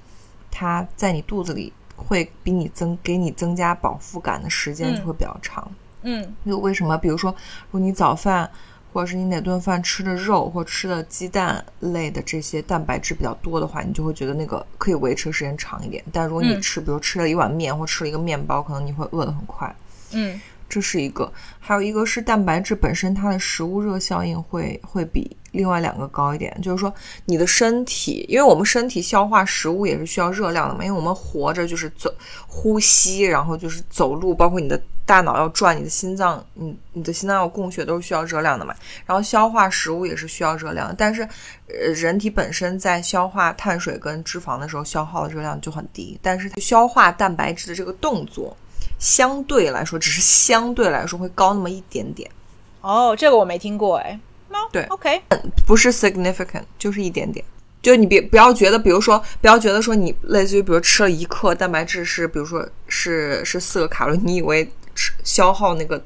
[0.51, 5.71] 它在你肚子里会比你增给你增加饱腹感的时间就会比较长。
[6.03, 6.99] 嗯就为什么？
[6.99, 8.51] 比如说，如果你早饭
[8.93, 16.05] 或者是你哪顿饭吃的肉或吃的鸡蛋类的这些蛋白质比较多的话，你就会觉得那个可以维持的时间长一点。
[16.13, 19.75] 但如果你嗯吃，比如吃了一碗面或吃了一个面包，可能你会饿得很快。
[20.11, 20.39] 嗯
[20.73, 21.31] 这是一个，
[21.61, 26.91] 还有一个是蛋白质本身它的食物热效应会会比另外两个高一点，就是说
[27.27, 32.11] 你的身体，因为我们身体消化食物也是需要热量的嘛，因为我们活着就是走
[32.47, 41.21] 呼吸，然后就是走路，包括你的大脑要转，你的心脏，你你的心脏要供血都是需要热量的嘛，然后消化食物也是需要热量，但是
[41.69, 48.57] 呃人体本身在消化碳水跟脂肪的时候消耗的热量就很低，但是它消化蛋白质的这个动作。
[48.99, 52.31] 相对来说，只是相对来说会高那么一点点，
[52.81, 54.19] 哦，这个我没听过哎。
[54.49, 55.23] 那对，OK，
[55.67, 57.45] 不是 significant，就是一点点。
[57.81, 66.01] 就你别不要觉得，比如说不要觉得说你类似于，比如吃了一克蛋白质是，比如说是是四个卡路里，你以为吃消耗那个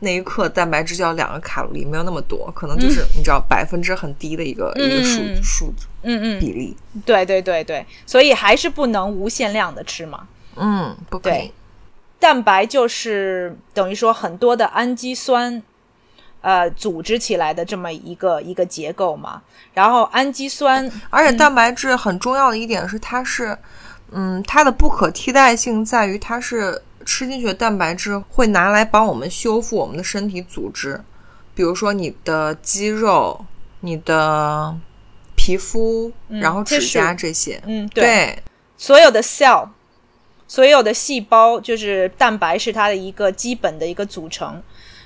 [0.00, 6.76] 那一克蛋白质就要两个卡路里，没有那么多，可能就是、你知道百分之很低的一个、一个数嗯数嗯嗯，比例。
[7.06, 10.28] 对对对对，所以还是不能无限量的吃嘛。
[10.56, 11.52] 嗯，不可以对。
[12.24, 15.62] 蛋白就是等于说很多的氨基酸，
[16.40, 19.42] 呃，组织起来的这么一个一个结构嘛。
[19.74, 23.58] 然后氨基酸，而且蛋白质很重要的一点是，它是，
[24.10, 30.98] 嗯，它的不可替代性在于它是吃进去的蛋白质会拿来帮我们修复我们的身体组织，
[31.54, 33.44] 比如说你的肌肉、
[33.80, 34.74] 你的
[35.36, 37.60] 皮肤，然后指甲这些。
[37.66, 38.42] 嗯，对，
[38.78, 39.68] 所有的 cell，
[40.54, 44.62] 所有的细胞，就是蛋白是它的一个基本的一个组成。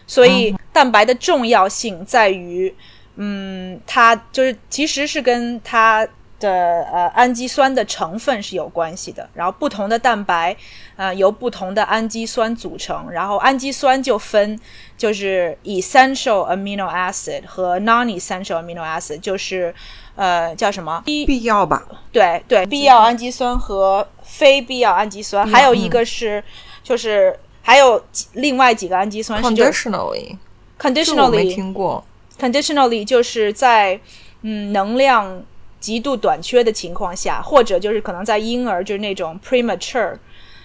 [0.06, 2.74] 所以蛋白的重要性在于，
[3.16, 6.06] 嗯，它就是其实是跟它
[6.38, 6.50] 的
[6.92, 9.26] 呃氨基酸的成分是有关系的。
[9.32, 10.54] 然后不同的蛋白，
[10.96, 13.10] 呃，由不同的氨基酸组成。
[13.10, 14.60] 然后氨基酸就分
[14.98, 19.74] 就是 essential amino acid 和 non-essential amino acid，就是
[20.18, 21.00] 呃叫什么？
[21.04, 21.86] 必必要吧？
[22.10, 26.42] 对对，必要氨基酸和非必要氨基酸，还有一个是、
[26.82, 28.02] 就是还有
[28.32, 30.36] 另外几个氨基酸是 conditionally，
[30.76, 32.04] 这个我没 conditionally 没听过。
[32.36, 34.00] conditionally 就是在
[34.42, 35.40] 嗯能量
[35.78, 40.16] 极度短缺的情况下，或者就是可能在婴儿就是那种 premature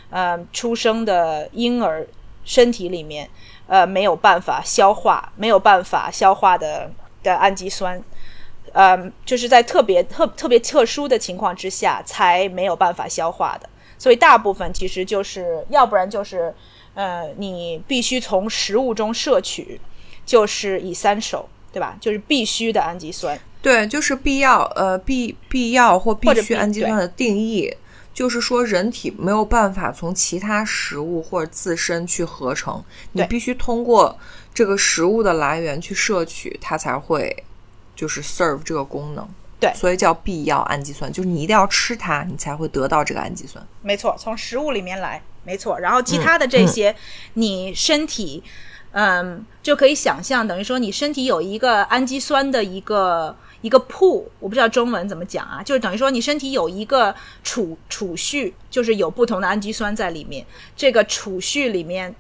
[0.10, 2.08] 呃出生的婴儿
[2.44, 3.30] 身体里面
[3.68, 6.90] 呃没有办法消化，没有办法消化的
[7.22, 8.02] 的氨基酸。
[8.74, 16.54] 呃，就是在特别特特别特殊的情况之下才没有办法消化的，所以大部分其实就是要不然就是，
[16.96, 19.80] 呃，你必须从食物中摄取，
[20.26, 21.96] 就是以三手，对吧？
[22.02, 23.40] 就是必须的氨基酸。
[23.62, 27.74] 对，就是必要，呃，必必要或必须氨基酸的定义，
[28.14, 32.84] 就是说人体没有办法从其他食物或者自身去合成，
[33.14, 34.18] 你必须通过
[34.54, 37.44] 这个食物的来源去摄取，它才会
[37.96, 39.28] 就是 serve 这个功能。
[39.60, 43.66] 对所以叫必要氨基酸，就是你一定要吃它，你才会得到这个氨基酸。
[43.82, 45.80] 没错，从食物里面来，没错。
[45.80, 46.94] 然后其他的这些，
[47.36, 48.44] 你身体，
[48.92, 62.14] 嗯，就可以想象，等于说你身体有一个氨基酸的一个一个铺，我不知道中文怎么讲啊，就是等于说你身体有一个储储蓄，就是有不同的氨基酸在里面，这个储蓄里面。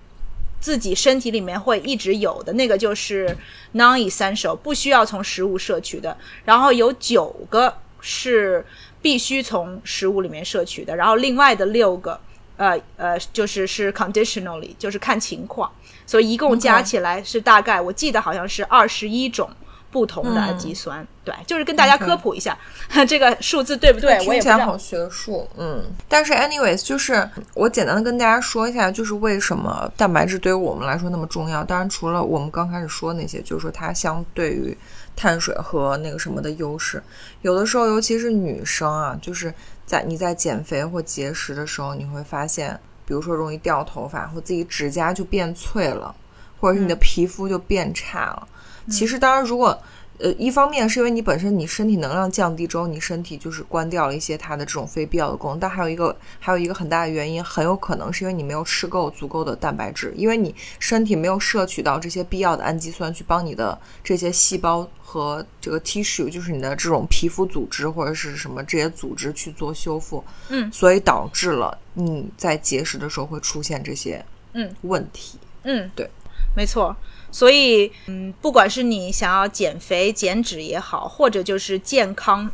[0.63, 3.35] 自己身体里面会一直有的那个就是
[3.73, 6.15] non-essential，不需要从食物摄取的。
[6.45, 8.65] 然后有九个是
[9.01, 12.17] 必须从食物里面摄取的，然后另外的六个，
[12.55, 15.69] 呃呃，就是是 conditionally，就是看情况，
[16.05, 19.49] 所以一共加起来是大概我记得好像是二十一种
[19.93, 21.07] 不同的氨基酸。
[21.23, 22.57] 对，就是跟大家科普一下
[23.07, 24.17] 这个数字对不对？
[24.25, 24.75] 我听起来好。
[24.77, 25.83] 学术，嗯。
[26.09, 31.63] 但是，anyways，就是我简单的跟大家说一下，就是为什么蛋白质对于我们来说那么重要。
[31.63, 34.77] 当然，除了我们刚开始说那些，就是说它相对于
[35.15, 37.01] 碳水和那个什么的优势，
[37.43, 39.53] 有的时候，尤其是女生啊，就是
[39.85, 46.13] 在你在减肥或节食的时候，你会发现，比如说容易掉头发，或自己指甲就变脆了，
[46.59, 48.47] 或者是你的皮肤就变差了。
[48.89, 49.77] 其实，当然，如果
[50.19, 74.73] 呃，一方面是因为你本身你身体能量降低之后，你身体就是关掉了一些它的这种非必要的功能，但还有一个还有一个很大的原因，很有可能是因为你没有吃够足够的蛋白质，因为你身体没有摄取到这些必要的氨基酸去帮你的这些细胞和这个 tissue，就是你的这种皮肤组织或者是什么这些组织去做修复，嗯，所以导致了你在节食的时候会出现这些嗯。
[74.83, 75.39] 问题。
[75.63, 76.07] 嗯，对，
[76.55, 76.95] 没错。
[77.33, 82.49] 所以，嗯，不管是你想要减肥、减脂也好，或者就是健康、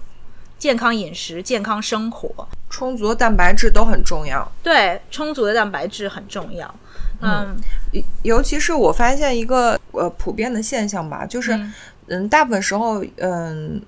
[0.57, 4.49] 健康饮食、健康生活，充足的蛋白质都很重要。
[4.63, 6.73] 对，充足的蛋白质很重要。
[7.21, 7.53] 嗯，
[7.91, 11.73] 尤尤其是我发现一个呃普遍的现象吧，就是嗯
[12.07, 13.81] 嗯，大部分时候嗯，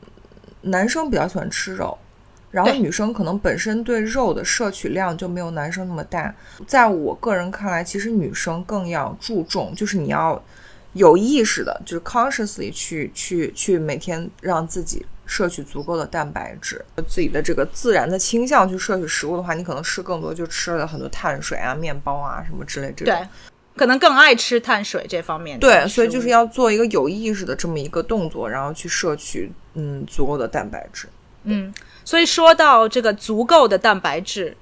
[0.63, 1.97] 男生比较喜欢吃肉。
[2.51, 6.35] 然后女生可能本身对肉的摄取量就没有男生那么大，
[6.67, 10.43] 在我个人看来，其实女生更要注重，就是你要
[10.93, 23.15] 有意识的，就是 consciously 去去去每天让自己摄取足够的蛋白质，自己的这个自然的倾向去摄取食物的话，你可能吃更多，就吃了很多碳水啊、面包啊什么之类这种。
[23.15, 23.27] 对，
[23.77, 31.07] 可能更爱吃碳水这方面对，所以就是要做一个有意识的这么一个动作，然后去摄取嗯足够的蛋白质。
[31.43, 31.73] 嗯，
[32.03, 34.55] 所以说到这个足够的蛋白质，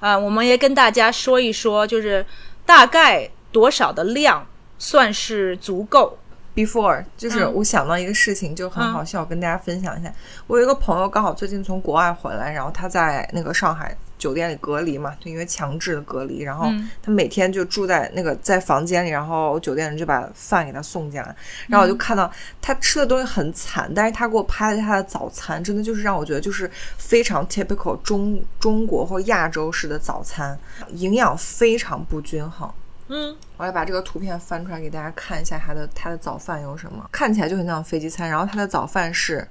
[0.00, 2.26] 啊、我们也跟大家说一说，就是
[2.66, 4.46] 大概多少的量
[4.78, 6.18] 算是足够。
[6.54, 10.10] Before 就是嗯我想到一个事情就很好笑，跟大家分享一下。
[10.46, 21.36] 我有一个朋友刚好最近从国外回来，然后他在那个上海酒店里隔离嘛，就因为强制的隔离，然后嗯他每天就住在那个在房间里，然后酒店人就把饭给他送进来，
[21.68, 30.58] 然后我就看到他吃的东西很惨，但是他给我拍了他的早餐，真的就是让我觉得就是非常 typical 中中国或亚洲式的早餐，
[30.94, 32.72] 营养非常不均衡。
[33.08, 38.28] 嗯，我要把这个图片翻出来给大家看一下它的它的早饭有什么，看起来就很像飞机餐。
[38.28, 39.46] 然后它的早饭是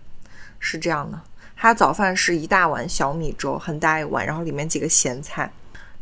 [0.59, 1.19] 是这样的，
[1.55, 5.49] 它早饭是一大碗小米粥，很大一碗，然后里面几个咸菜，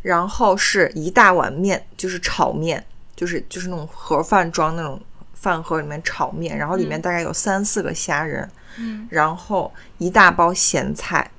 [0.02, 2.84] 然后是一大碗面，就是炒面，
[3.16, 5.00] 就是就是那种盒饭装那种
[5.34, 11.30] 饭盒里面炒面，然后里面大概有三四个虾仁，嗯，然后一大包咸菜。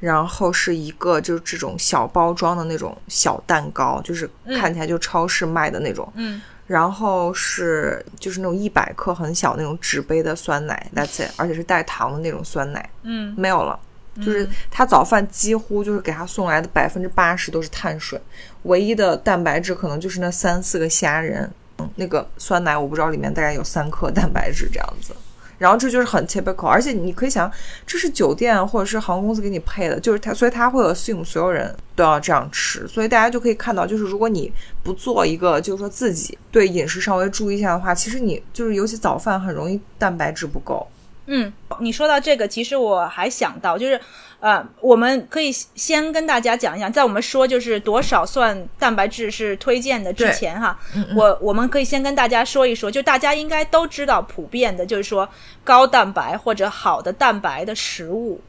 [0.00, 13.78] 然后是一个就是这种小包装的那种小蛋糕，就是看起来就超市卖的那种，嗯，然后是就是那种一百克很小那种纸杯的酸奶，That's it，而且是带糖的那种酸奶，嗯，没有了。
[14.16, 18.20] 就是他早饭几乎就是给他送来的百分之八十都是碳水，
[18.64, 21.88] 唯一的蛋白质可能就是那三四个虾仁，嗯。
[21.94, 25.14] 那个酸奶我不知道里面大概有三克蛋白质这样子。
[25.58, 27.50] 然后这就是很 typical，而且你可以想，
[27.86, 40.86] 这是酒店或者是航空公司给你配的，就是他，所以他会 assume 所有人都要这样吃，所以大家就可以看到，就是如果你不做一个，就是说自己对饮食稍微注意一下的话，其实你就是尤其早饭很容易蛋白质不够。
[41.30, 44.00] 嗯，你说到这个，其实我还想到，就是
[44.40, 55.28] 呃，我们可以先跟大家讲一讲，在我们说就是多少算蛋白质是推荐的之前哈，嗯我我们可以先跟大家说一说，就大家应该都知道，普遍的就是说
[55.64, 58.40] 高蛋白或者好的蛋白的食物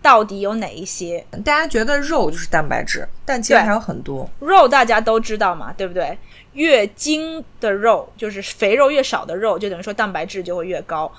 [0.00, 1.24] 到底有哪一些？
[1.44, 4.28] 大家觉得肉就是蛋白质，但其实还有很多。
[4.40, 6.16] 肉大家都知道嘛，对不对？
[6.54, 11.10] 越精的肉，就是肥肉越少的肉，就等于说蛋白质就会越高。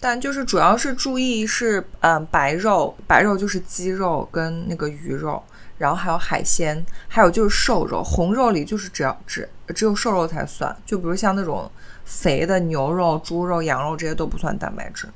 [0.00, 5.42] 但就是主要是注意是，嗯，白肉，白肉就是鸡肉跟那个鱼肉，
[5.78, 11.70] 然后还有海鲜，还有就是瘦肉，红肉里就是只要只只有瘦肉才算，就比如像那种
[12.04, 15.08] 肥的牛肉、猪肉、羊肉这些都不算蛋白质。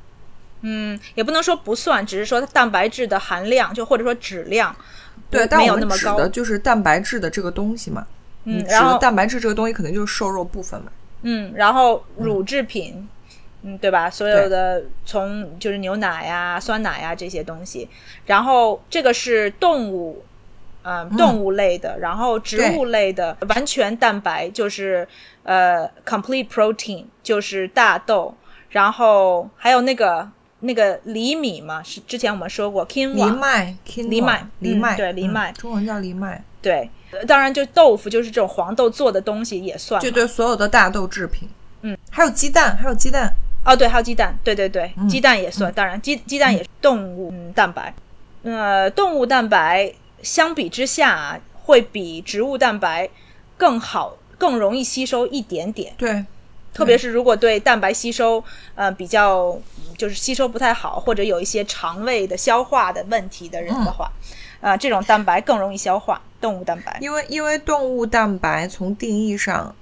[0.62, 4.74] 嗯，也不能说不算，只是说它蛋白质的含量，就或者说质量，
[5.30, 6.28] 对，但我有那么高们指的。
[6.28, 8.06] 就是蛋白质的这个东西嘛。
[8.44, 10.90] 嗯，然后蛋白质这个东西可能就是瘦肉部分嘛。
[11.22, 13.08] 嗯，然后乳制品，嗯，
[13.80, 14.08] 对吧？
[14.10, 17.88] 所有的从就是牛奶呀、酸奶呀这些东西，
[18.26, 20.24] 然后这个是动物。
[20.82, 25.06] 嗯，动物类的，然后植物类的完全蛋白就是
[25.42, 28.34] 呃 complete protein 就是大豆，
[28.70, 30.26] 然后还有那个
[30.60, 40.02] 那个藜米嘛，是之前我们说过 quinoa 藜麦，藜麦藜麦，嗯对藜麦嗯中文叫藜麦，对，呃当然就豆腐就是这种黄豆做的东西也算嘛。
[40.02, 41.46] 就对所有的大豆制品。
[41.82, 43.30] 嗯，还有鸡蛋，还有鸡蛋。
[43.64, 47.94] 哦，对，还有鸡蛋，对对对，嗯鸡蛋也算，当然鸡鸡蛋也是动物、嗯、蛋白。
[48.42, 49.92] 呃，动物蛋白
[50.22, 53.08] 相比之下啊，会比植物蛋白
[53.56, 55.92] 更好，更容易吸收一点点。
[55.98, 56.24] 对，
[56.72, 58.42] 特别是如果对蛋白吸收
[58.74, 59.58] 呃比较
[59.98, 64.10] 就是吸收不太好，或者有一些肠胃的消化的问题的人的话，
[64.60, 66.20] 啊、这种蛋白更容易消化。
[66.40, 69.76] 动物蛋白，因为因为动物蛋白从定义上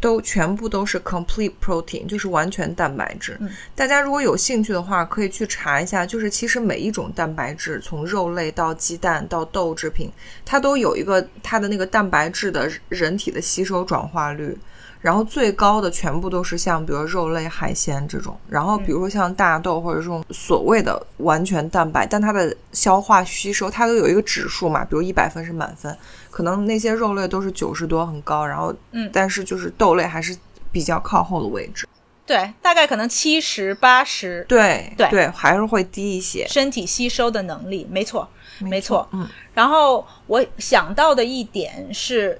[0.00, 3.36] 都全部都是 complete protein，就是完全蛋白质。
[3.40, 10.10] 嗯大家如果有兴趣的话，可以去查一下，就是其实每一种蛋白质，从肉类到鸡蛋到豆制品，
[10.44, 14.56] 它都有一个它的那个蛋白质的人体的吸收转化率。
[15.00, 25.96] 然后最高的全部都是像比如肉类、海鲜这种，然后比如说像大豆或者这种所谓的完全蛋白，但它的消化吸收它都有一个指数嘛，比如一百分是满分，
[26.30, 30.36] 可能那些肉类都是九十多很高，然后嗯但是就是豆类还是
[30.72, 31.86] 比较靠后的位置。
[32.26, 36.46] 对，大概可能七十八十，对对对还是会低一些。
[36.46, 38.28] 身体吸收的能力，没错，
[38.58, 39.26] 没错，嗯。
[39.54, 42.38] 然后我想到的一点是，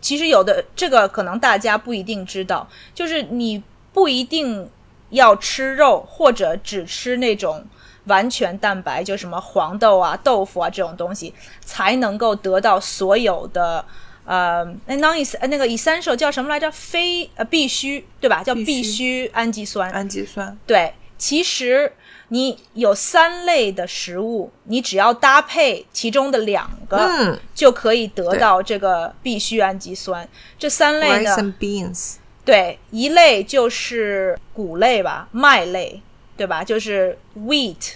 [0.00, 4.68] 其实有的这个可能大家不一定知道，就是你不一定
[5.10, 7.64] 要吃肉，或者只吃那种
[8.04, 11.34] 完全蛋白，就什么黄豆啊、豆腐啊这种东西，
[11.64, 13.84] 才能够得到所有的。
[14.26, 16.70] 呃，那 non es 那个 essential 叫什么来着？
[16.70, 18.44] 非呃必须对吧？
[18.44, 19.90] 叫必须氨基酸。
[19.90, 21.92] 氨基酸对，其实
[22.30, 30.28] 你有三类的食物，你只要搭配其中的两个，嗯，就可以得到这个必需氨基酸。
[30.58, 32.14] 这三类呢 beans，
[32.44, 36.00] 对，一类就是谷类吧，麦类，
[36.36, 36.64] 对吧？
[36.64, 37.92] 就是 wheat。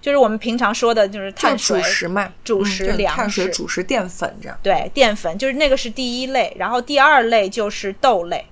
[0.00, 4.58] 就是我们平常说的，就是碳水、主食嘛，主食粮食、碳水、主食淀粉这样。
[4.62, 8.44] 对，淀粉就是那个是第一类，然后第二类就是豆类，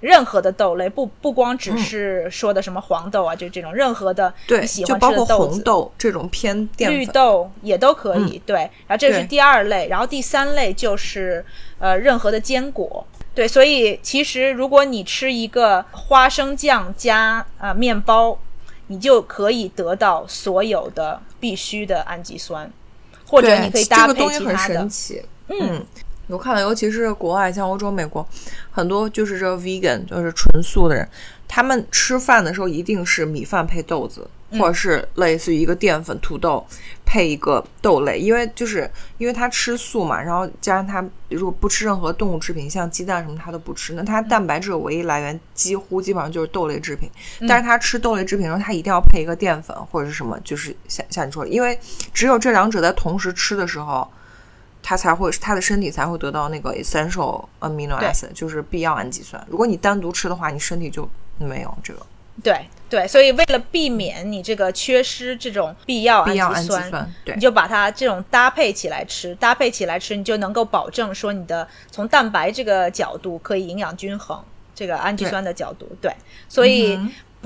[0.00, 8.40] 任何的豆类，不不光只是说的什么黄豆啊，就这种任何的对，喜欢吃的豆子，红豆这种偏淀绿豆也都可以。
[8.44, 11.44] 对，然后这是第二类，然后第三类就是
[11.78, 13.06] 呃任何的坚果。
[13.34, 18.38] 对，所以其实如果你吃一个花生酱加啊面包。
[18.88, 22.70] 你就可以得到所有的必须的氨基酸，
[23.26, 25.24] 或者你可以搭配其他的东西。
[25.48, 25.84] 嗯，
[26.28, 28.26] 我看到，尤其是国外，像欧洲、美国，
[28.70, 31.08] 很多就是这个 vegan，就是纯素的人。
[31.48, 36.66] 他们吃饭的时候一定是米饭配豆子，或者是类似于一个淀粉土豆
[37.04, 47.08] 配一个豆类，因为就是因为他吃素嘛，然后加上他如果不吃任何动物制品，像鸡蛋什么他都不吃，那他蛋白质的唯一来源几乎基本上就是豆类制品。
[47.46, 51.78] 但是他吃豆类制品的时候，他一定要配一个淀粉或者是什么，就是像像你说，的，因为
[52.12, 54.06] 只有这两者在同时吃的时候。
[54.88, 59.44] 它才会，它的身体才会得到那个 essential amino acid，就是必要氨基酸。
[59.50, 61.08] 如果你单独吃的话，你身体就
[61.38, 62.06] 没有这个。
[62.40, 74.40] 对对，所以为了避免你这个缺失这种必要氨基酸，你就把它这种搭配起来吃，搭配起来吃，你就能够保证说你的从蛋白这个角度可以营养均衡，
[74.72, 76.14] 这个氨基酸的角度，对，
[76.48, 76.96] 所以。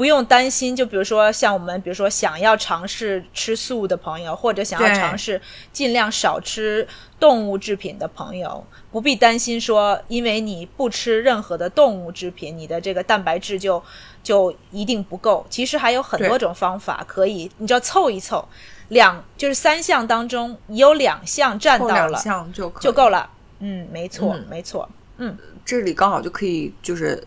[0.01, 5.39] 不用担心，就比如说像我们，比如说想要尝试吃素的朋友，或者想要尝试
[5.75, 6.89] 尽量少吃
[7.19, 13.83] 动物制品的朋友，不必担心说，因为你不吃任何的动物制品，你的这个蛋白质就
[14.23, 15.47] 就一定不够。
[15.51, 18.49] 其实还有很多种方法可以，你就要凑一凑，
[18.89, 22.19] 两就是三项当中有两项占到了，
[22.55, 23.29] 就就够了。
[23.59, 24.89] 嗯，没错，没错。
[25.19, 27.23] 嗯，这里刚好就可以就是。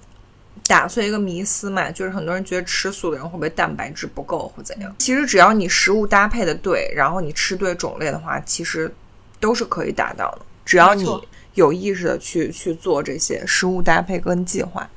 [0.74, 4.92] 打碎一个迷思嘛，就是很多人觉得吃素的人会不会蛋白质不够或怎样？
[4.98, 8.92] 其实只要你食物搭配的对，然后你吃对种类的话，其实
[9.40, 10.40] 都是可以达到的。
[10.66, 11.06] 只要你
[11.54, 14.90] 有意识的去去做这些食物搭配跟计划。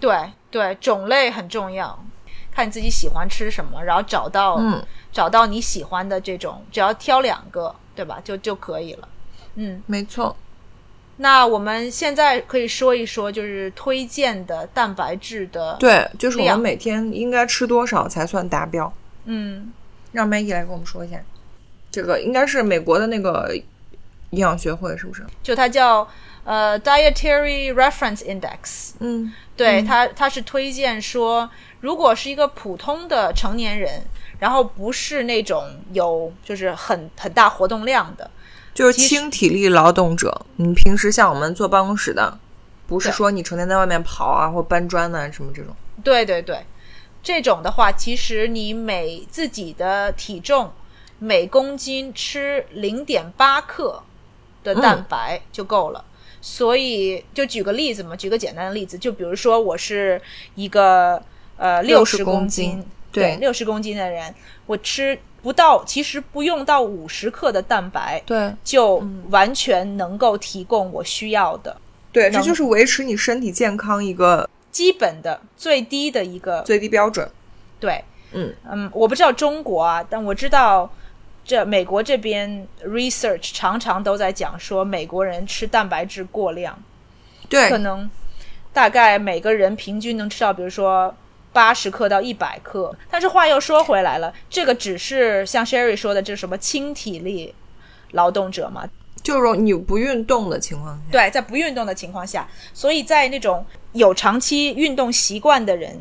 [0.00, 0.16] 对
[0.50, 2.02] 对，种类很重要，
[2.50, 8.18] 看你自己喜欢吃什么，然后找到嗯找到你喜欢的这种，只要挑两个，对吧？
[8.24, 9.06] 就就可以了。
[9.56, 10.34] 嗯，没错。
[11.20, 18.92] 那我们现在可以说一说，就是推荐的蛋白质的对，就是我们每天应该吃多少才算达标？
[19.24, 19.72] 嗯，
[20.12, 21.20] 让 Maggie 来跟我们说一下，
[21.90, 23.52] 这个应该是美国的那个
[24.30, 25.26] 营养学会是不是？
[25.42, 26.08] 就它叫
[26.44, 28.92] 呃 Dietary Reference Index。
[29.00, 31.50] 嗯，对，它它是推荐说，
[31.80, 34.02] 如果是一个普通的成年人，
[34.38, 38.30] 然后不是那种有就是很很大活动量的。
[38.78, 42.38] 就是轻体力劳动者，你平时像我们坐办公室的，
[42.86, 45.74] 不是说你成天在外面跑啊或搬砖呐什么这种。
[46.04, 46.64] 对对对，
[47.20, 50.70] 这种的话，其实你每自己的体重
[51.18, 54.00] 每公斤吃零点八克
[54.62, 56.04] 的蛋白就够了。
[56.40, 60.22] 所以就举个例子嘛，举个简单的例子，就比如说我是
[60.54, 61.20] 一个
[61.56, 64.32] 呃六十公斤，对六十公斤的人，
[64.66, 65.18] 我吃。
[65.40, 71.76] 不到，其实不用到五十克的蛋白，对，就完全能够提供我需要的。
[72.10, 77.30] 对，这就是维持你身体健康一个基本的最低的一个最低标准。
[77.78, 80.90] 对，嗯嗯，我不知道中国啊，但我知道
[81.44, 86.76] 这美国这边 research 常常都在讲说，美国人吃蛋白质过量，
[87.48, 88.10] 对，可能
[88.72, 91.14] 大概每个人平均能吃到，比如说。
[91.58, 97.52] 八十克到一百克，但是话又说回来了，这个只是像 Sherry 说的，这是什么轻体力
[98.12, 98.88] 劳动者嘛？
[99.24, 106.00] 就是你不运动的情况下，对，在不运动的情况下，所以在那种有长期运动习惯的人，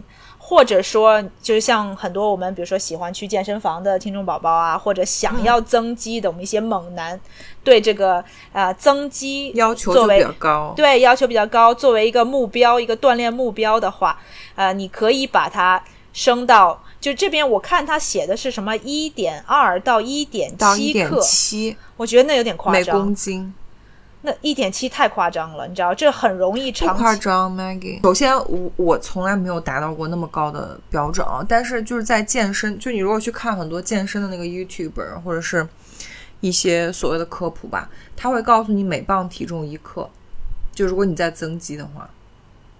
[0.49, 7.19] 或者说，就是像很多我们比如说喜欢去健身房的听众宝宝啊，或者想要增肌的我们一些猛男，
[7.65, 8.23] 对这个
[8.53, 10.73] 呃增肌要求作为就比较高。
[10.73, 14.17] 对要求比较高，作为一个目标，一个锻炼目标的话，
[14.55, 15.83] 呃，你可以把它
[16.13, 21.75] 升到，就这边我看他写的是什么一点二到一点七克，七。
[21.97, 22.79] 我觉得那有点夸张。
[22.79, 23.53] 每张公，斤，
[24.21, 27.03] 那一点七太夸张了，你知道，这很容易不长期。
[27.03, 28.01] 夸张，Maggie。
[28.01, 35.67] 首先，我我从来没有达到过那么高的标准啊，但是就是在健身，就你如果去看很多健身的那个 YouTuber 或者是
[36.41, 40.09] 一些所谓的科普吧，他会告诉你每磅体重一克，
[40.73, 42.09] 就如果你在增肌的话。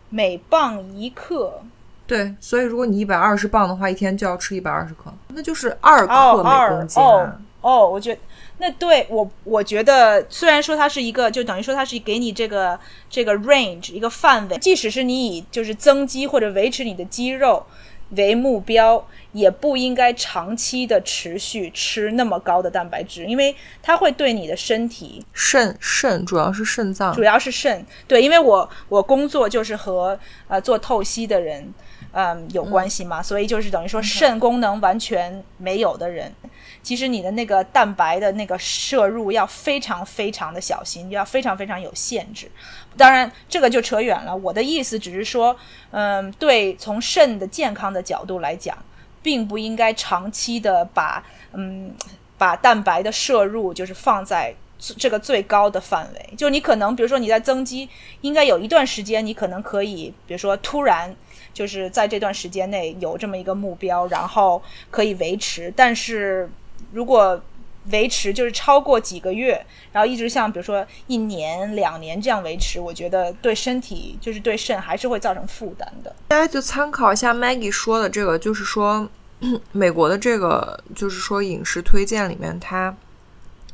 [0.09, 1.61] 每磅一克，
[2.05, 8.21] 对，所以如果你一百二十磅的话，一天就要吃一百二十克，那就是二克每公斤、啊哦哦，我觉得
[8.60, 12.80] 那对我我觉得虽然说它是一个，就等于说它是给你这个
[13.10, 17.66] 这个 range 一个范围，即使是你以就是增肌或者维持你的肌肉
[18.12, 27.14] 为目标，也不应该长期的持续吃那么高的蛋白质，因为它会对你的身体肾肾主要是肾脏。
[27.14, 31.74] 主，要是肾，对，因为我我工作就是和呃做透析的人，
[32.20, 36.34] 嗯有关系嘛，所以就是等于说肾功能完全没有的人，
[36.82, 42.49] 其实你的那个蛋白的那个摄入要非常非常的小心，要非常非常有限制。
[42.97, 44.36] 当然，这个就扯远了。
[44.36, 45.55] 我的意思只是说，
[45.91, 48.76] 嗯，对，从肾的健康的角度来讲，
[49.22, 51.93] 并不应该长期的把嗯
[52.36, 56.36] 把蛋白的摄入就是放在这个最高的范围。
[56.36, 57.88] 就你可能，比如说你在增肌，
[58.22, 61.15] 应该有一段时间，你可能可以，比如说突然
[61.58, 65.74] 就是在这段时间内有这么一个目标，然后可以维持。
[65.76, 66.47] 但是
[66.91, 67.41] 如果
[67.89, 76.16] 维持就是超过几个月，然后一直像比如说一年、两年这样维持，我觉得对身体就是对肾还是会造成负担的。
[76.28, 79.10] 大家就参考一下 Maggie 说的这个，就是说
[79.72, 82.95] 美国的这个，就是说饮食推荐里面，它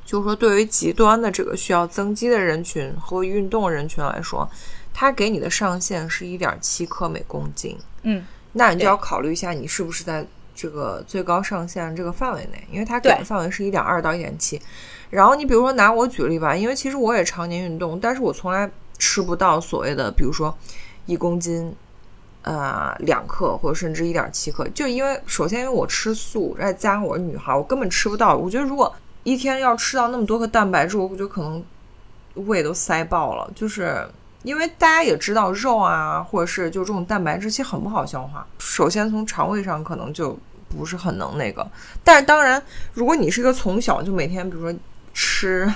[0.05, 4.49] 就是说对于极端的这个需要增肌的人群和运动人群来说，
[4.93, 7.77] 它给你的上限是一点七克每公斤。
[8.03, 10.25] 嗯，那你就要考虑一下，你是不是在
[10.55, 14.61] 这个最高上限这个范围内，因为它给的范围是一点二到一点七。
[15.09, 20.55] 然后你比如说拿我举例吧，因为其实我也常年运动，但是我从来吃不到所谓的，比如说
[21.05, 21.75] 一公斤。
[22.45, 28.35] 呃，两克或者甚至一点七克，就因为首先因为我吃素，再加上我是女孩，我根本吃不到。
[28.35, 31.63] 我觉得如果一天要吃到那么多克蛋白质，我觉得可能
[32.33, 33.49] 胃都塞爆了。
[33.55, 34.05] 就是
[34.43, 38.45] 因为大家也知道肉啊，或者是就这种蛋白质其实很不好消化。
[38.59, 40.37] 首先从肠胃上可能就
[40.69, 41.67] 不是很能那个，
[42.03, 42.61] 但是当然，
[42.93, 44.79] 如果你是一个从小就每天比如说
[45.13, 45.73] 吃。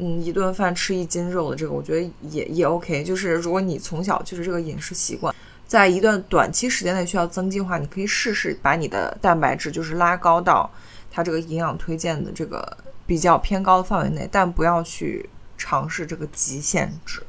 [0.00, 3.02] 嗯，一顿饭吃一斤肉的这个，我觉得也也 OK。
[3.02, 5.34] 就是如果你从小就是这个饮食习惯，
[5.66, 10.70] 在一段短期时间内需要增肌的话，你可以试试把你的蛋白质就是拉高到
[11.10, 12.76] 它这个营养推荐的这个
[13.08, 17.20] 比较偏高的范围内，但不要去尝试这个极限值。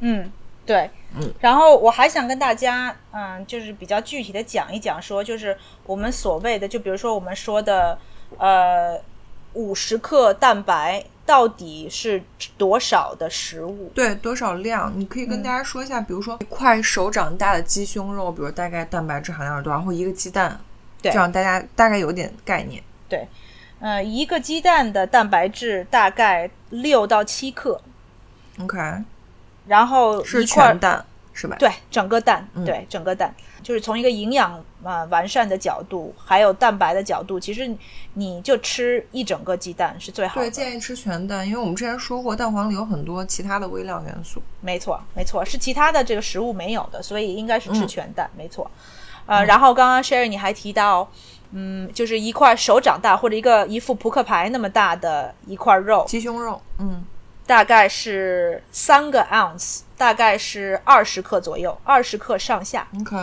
[0.00, 0.30] 嗯，
[0.66, 7.98] 对，嗯，然后我还想跟大家，嗯，就是比较具体的讲一讲，说就是我们所谓的，就比如说我们说的，
[8.38, 9.00] 呃，
[9.54, 12.22] 五十克蛋白到底是
[12.56, 13.90] 多少的食物？
[13.94, 14.92] 对，多少量？
[14.96, 20.58] 你可以跟大家说一下，比如说一块手掌大的鸡胸肉，比如大概蛋白质含量是多少，或一个鸡蛋，
[21.02, 22.82] 对这样大家大概有点概念。
[23.08, 23.26] 对
[23.80, 27.80] 呃，一个鸡蛋的蛋白质大概六到七克
[28.60, 28.78] ，OK，
[29.70, 31.54] 然后是一块全蛋是吧？
[31.60, 34.52] 对，整个蛋，嗯对，整个蛋，就是从一个营养
[34.82, 37.72] 啊、呃完善的角度，还有蛋白的角度，其实
[38.14, 40.50] 你就吃一整个鸡蛋是最好的对，的。
[40.50, 44.42] 建议吃全蛋，因为我们之前说过，蛋黄里有很多其他的微量元素。
[44.60, 48.68] 没错，没错，是其他的这个食物没有的，所以应该是吃嗯全蛋，没错。
[49.26, 51.08] 呃，然后刚刚 Sherry 你还提到，
[51.52, 57.04] 嗯，就是一块手掌大或者一个一副扑克牌那么大的一块肉，鸡胸肉，嗯，
[57.50, 62.86] 大概是三个 ounce，大概是二十克左右，二十克上下。
[63.00, 63.16] OK，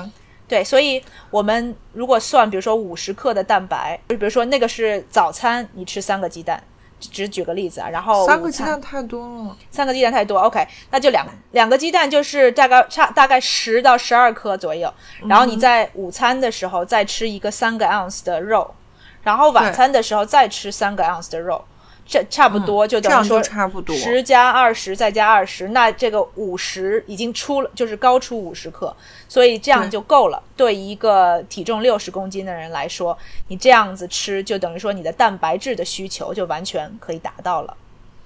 [0.50, 6.62] 对，所以我们如果算，比如说五十克的蛋白，就比如说那个是早餐，你吃三个鸡蛋，
[7.00, 7.88] 只只举个例子啊。
[7.90, 9.56] 然后三个鸡蛋太多了。
[9.72, 14.94] 三个鸡蛋太多，OK，那就两个两个鸡蛋就是大概差大概十到十二克左右。
[15.30, 18.76] 然后你在午餐的时候再吃一个三个 ounce 的肉，
[19.24, 21.64] 然后晚餐的时候再吃三个 ounce 的肉，
[22.08, 23.94] 这差不多就等于说差不多。
[23.96, 28.96] 十加二十再加二十，那这个五十已经出了，就是高出五十克，
[29.28, 30.42] 所以这样就够了。
[30.56, 33.18] 对一个体重六十公斤的人来说，
[33.50, 37.76] 你这样子吃，就等于说你的蛋白质的需求就完全可以达到了。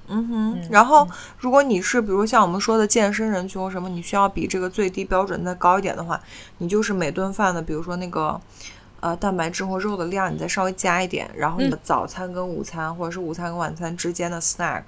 [0.07, 1.07] 嗯哼，然后
[1.39, 6.21] 如果你是比如像我们说的健身人群或什么，你需要比这个最低标准再高一点的话，
[6.57, 8.39] 你就是每顿饭的，比如说那个
[9.02, 14.84] 呃蛋白质或肉的量，你再稍微加一点，然后你的早餐跟午餐或者是午餐跟晚餐之间的 snack，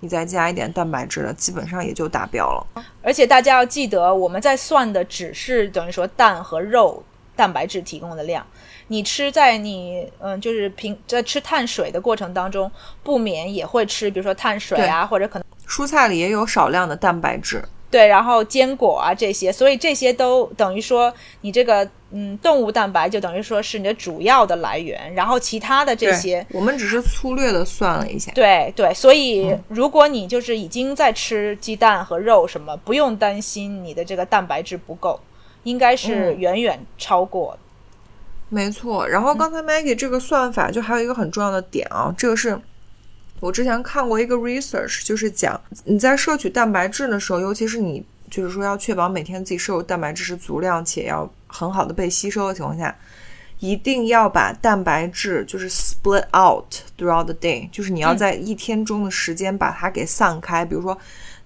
[0.00, 2.82] 你再加一点蛋白质的，基本上也就达标了。
[3.02, 7.02] 而且大家要记得，我们在算的只是等于说蛋和肉
[7.36, 8.44] 蛋白质提供的量。
[8.88, 12.68] 你吃在你嗯，就是平在吃碳水的过程当中，
[13.04, 17.62] 不免也会吃，比如说碳水啊，或者可能蔬菜里也有少量的蛋白质。
[17.88, 28.32] 对，然后坚果啊这些，所以这些都等于说你这个嗯动物蛋白就等于说是你的主要的来源，然后其他的这些我们只是粗略的算了一下。
[28.32, 35.20] 对对，所以如果你就是已经在吃鸡蛋和肉什么，不用担心你的这个蛋白质不够，
[35.62, 37.58] 应该是远远超过。
[38.48, 42.60] 没错，然后刚才 Maggie 这个算法就还有一个很重要的点啊，这个是
[43.38, 52.96] 我之前看过一个 research，就是讲你在摄取蛋白质的时候，尤其是你就是说要确保每天自己摄入蛋白质是足量且要很好的被吸收的情况下，
[53.58, 60.96] 一定要把蛋白质就是 split out throughout the day，就是你要在一天中的时间把它给散开，比如说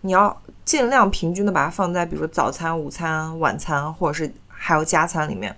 [0.02, 5.54] 你要尽量平均的把它放在比如说早餐、午餐、晚餐或者是还有加餐里面。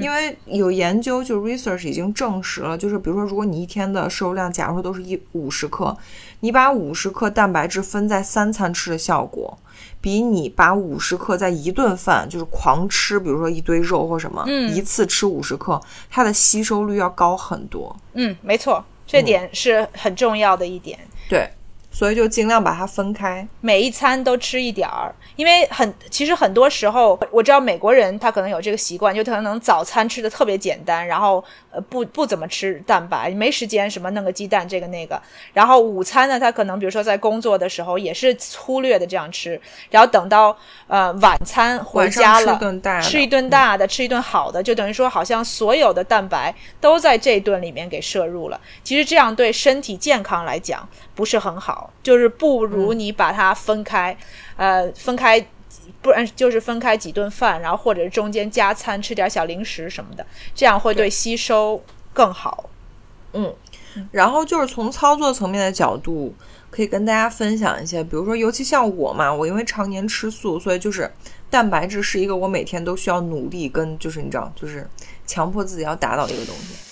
[0.00, 5.96] 因为有研究，就 research 已经证实了，就是比如说，如果你一天的摄入量，假如说都是一五十克，
[6.40, 9.58] 你把五十克蛋白质分在三餐吃的效果，
[10.00, 14.44] 比你把五十克在一顿饭就是狂吃，比如说一堆肉或什么，
[14.74, 15.80] 一次吃五十克，
[16.10, 17.94] 它的吸收率要高很多。
[18.14, 20.98] 嗯，没错，这点是很重要的一点。
[21.28, 21.48] 对。
[21.90, 35.20] 所以就尽量把它分开，每一餐都吃一点儿，因为很其实很多时候我知道美国人他可能有这个习惯，就可能早餐吃的特别简单，然后呃不不怎么吃蛋白，没时间什么弄个鸡蛋这个那个，
[35.52, 39.60] 然后午餐呢他可能比如说在工作的时候也是粗略的这样吃，
[39.90, 40.56] 然后等到
[40.86, 42.58] 呃晚餐回家了
[43.00, 51.90] 吃一顿大的，吃一顿好的，就等于说好像所有的蛋白都在这顿里面给摄入了，其实这样对身体健康来讲不是很好。
[52.02, 54.16] 就是不如你把它分开，
[54.56, 55.46] 呃，分开，
[56.02, 60.24] 不然就是分开几顿饭，然后或者是中间加餐吃点小零食什么的，
[60.54, 61.82] 这样会对吸收
[62.12, 62.70] 更好。
[63.32, 63.54] 嗯，
[64.10, 66.34] 然后就是从操作层面的角度，
[66.70, 71.10] 可以跟大家分享一些，比如说，尤其像我嘛，我因为常年吃素，所以就是
[71.48, 74.88] 蛋白质是一个我每天都需要努力跟，就是你知道，就是
[75.26, 76.89] 强迫自己要达到的一个东西。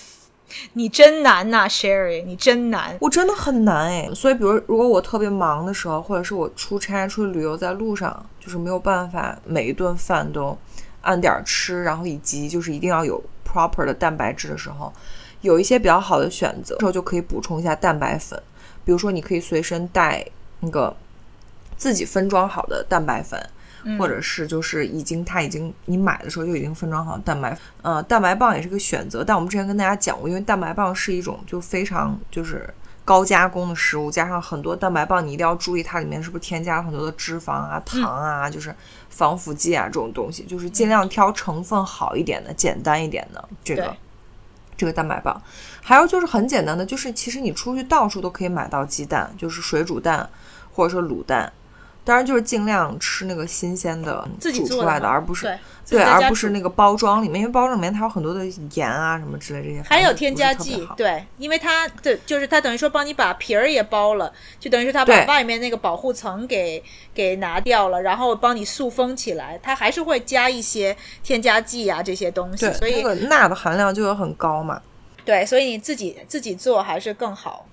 [0.73, 4.09] 你真难呐，Sherry，你真难，我真的很难哎。
[4.13, 10.57] 所以，比如如果我特别忙的时候，或者是我出差、出去旅游，在路上，就是没有办法每一顿饭都
[11.01, 14.91] 按点吃，然后以及就是一定要有 proper 的蛋白质的时候，
[15.41, 18.41] 有一些比较好的选择，这时候就可以补充一下蛋白粉。
[18.83, 20.25] 比如说，你可以随身带
[20.61, 20.95] 那个
[21.77, 23.39] 自己分装好的蛋白粉。
[23.97, 29.23] 或者是就是已经它已经你买的时候就已经分装好蛋白，呃，蛋白棒也是个选择。
[29.23, 32.67] 但我们之前跟大家讲过，因为蛋白棒是一种就非常就是
[33.05, 38.75] 高加工的食物，加上很多蛋白棒，你一定要注意它里面是不是添加了很多的脂肪啊、糖啊，就是
[39.09, 43.95] 防腐剂啊这种东西，就是尽量挑成分好一点的、简单一点的这个
[44.77, 45.41] 这个蛋白棒。
[45.81, 50.29] 还有就是很简单的，就是其实你出去到处都可以买到鸡蛋，就是水煮蛋
[50.73, 51.51] 或者说卤蛋。
[52.09, 55.45] 当然，就是尽量吃那个新鲜的煮出来的，而不是
[55.87, 58.43] 对，而不是那个包装里面，因为包装里面它有很多的
[58.73, 60.89] 盐啊什么之类这些，还有添加剂。
[60.97, 66.83] 对，因为它的就是它等于说帮你把皮儿也包了，就等于说它把外面那个保护层给
[67.13, 74.81] 给拿掉了，然后帮你塑封起来，它还是会加一些添加剂啊这些东西，所以那个钠的含量就有很高嘛。
[75.23, 77.67] 对，所以你自己自己做还是更好。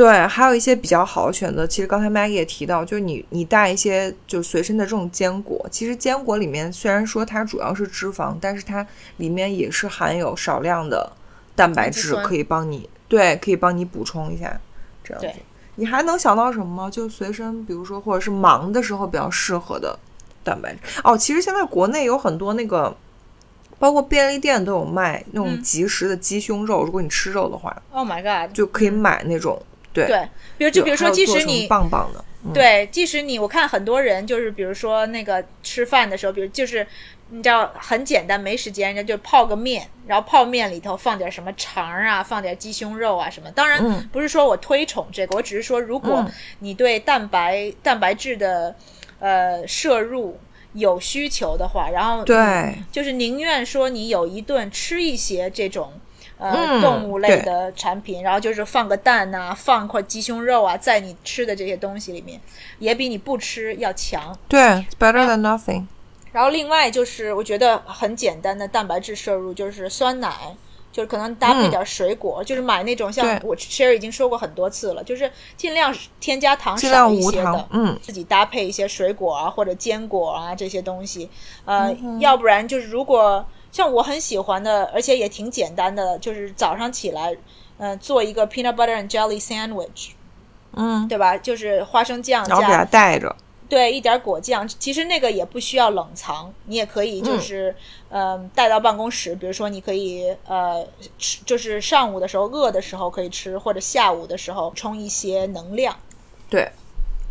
[0.00, 1.66] 对，还有一些比较好的选择。
[1.66, 5.68] 其实刚才 Maggie 也提到，就是你你带一些就随身的这种坚果。
[5.70, 8.86] 其实坚果里面虽然说它主要是脂肪，但是它
[9.18, 11.12] 里面也是含有少量的
[11.54, 14.58] 蛋白质，可以帮你对，可以帮你补充一下。
[15.04, 15.38] 这样子，
[15.74, 16.88] 你还能想到什么吗？
[16.90, 19.98] 就随身，比如说或者是忙的时候比较适合的
[20.42, 20.80] 蛋白质。
[21.04, 22.96] 哦，其实现在国内有很多那个，
[23.78, 26.82] 包括便利店都有卖那种即食的鸡胸肉。
[26.82, 29.60] 如果你吃肉的话，Oh my god，就可以买那种。
[29.92, 32.24] 对，比如就比如说，即使你棒棒的，
[32.54, 36.86] 对，即使你我看很多人就是，比如说那个吃饭的时候，比如就是
[37.30, 43.50] 你知道很简单，没时间，人家就泡个面，然后泡面里头放点什么肠啊，放点鸡胸肉啊什么。
[43.50, 46.24] 当然不是说我推崇这个，我只是说，如果
[46.60, 48.76] 你对蛋白蛋白质的
[49.18, 50.38] 呃摄入
[50.74, 55.92] 有需求的话，然后对，就是宁愿说你有一顿吃一些这种。
[56.40, 62.40] 呃、嗯动物类的产品，然后就是放个蛋呐、放块鸡胸肉啊，在你吃的这些东西里面，
[62.78, 64.36] 也比你不吃要强。
[64.48, 65.84] 对，it's better than nothing。
[66.32, 70.56] 然后另外就是我觉得很简单的蛋白质摄入就是酸奶，
[70.92, 81.28] 就是可能搭配点水果，就是买那种像我 Sherry 已经说过很多次了，就是尽量添加糖少一些的，，嗯，自己搭配一些水果啊或者坚果啊这些东西，
[81.64, 87.36] 呃，嗯要不然就是如果像我很喜欢的，而且也挺简单的，就是早上起来，
[87.78, 90.10] 呃，做一个 peanut butter and jelly sandwich，
[90.72, 91.36] 嗯，对吧？
[91.36, 93.34] 就是花生酱然后给它带着，
[93.68, 97.74] 对一点果酱，其实那个也不需要冷藏，你也可以嗯就是
[98.08, 100.84] 嗯、呃带到办公室，比如说你可以呃
[101.18, 105.96] 吃，就是上午的时候饿的时候可以吃，或者下午的时候充一些能量。
[106.48, 106.68] 对，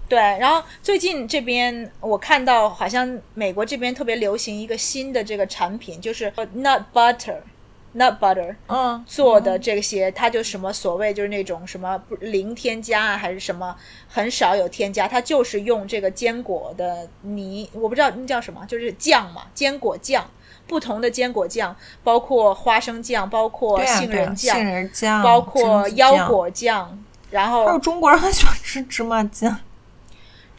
[0.10, 13.76] 对，然后最近这边我看到好像美国这边特别流行一个新的这个产品，就是 nut butter，nut butter 嗯，做的这些，它就什么所谓就是那种什么不零添加啊，还是什么
[14.08, 20.26] 很少有添加，它就是用这个坚果的泥，我不知道那叫什么，就是酱嘛，坚果酱，
[20.66, 26.98] 不同的坚果酱，包括花生酱，包括杏仁酱，杏仁酱，包括腰果酱，
[27.30, 29.56] 然后还有中国人很喜欢吃芝麻酱，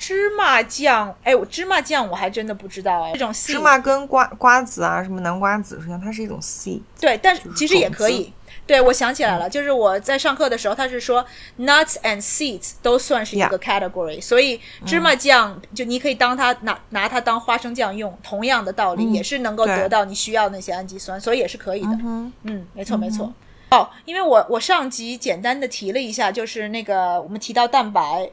[0.01, 6.81] 芝麻酱，哎，我芝麻酱我还真的不知道哎，这种芝麻跟瓜瓜子啊，什么南瓜子实际上，它是一种 seed。
[6.99, 8.33] 对，但其实也可以。
[8.67, 11.25] 对，我想起来了，就是我在上课的时候，他是说
[11.59, 21.99] nuts and seeds 都算是一个 category，、所以芝麻酱、就你可以当它拿拿它当花生酱用，同样的道理、也是能够得到你需要那些氨基酸，所以也是可以的。
[22.05, 23.33] 嗯嗯，没错没错。
[23.71, 28.31] 哦，因为我我上集简单的提了一下，就是那个我们提到蛋白，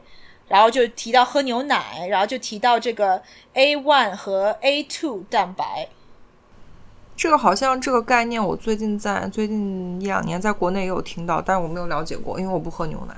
[0.48, 3.22] 然后就提到喝牛奶，然后就提到这个
[3.52, 5.88] A one 和 A two 蛋白。
[7.16, 13.14] 这个好像这个概念，我最近在最近一两年在国内也有听到，但是我没有了解过，因为我不喝牛奶。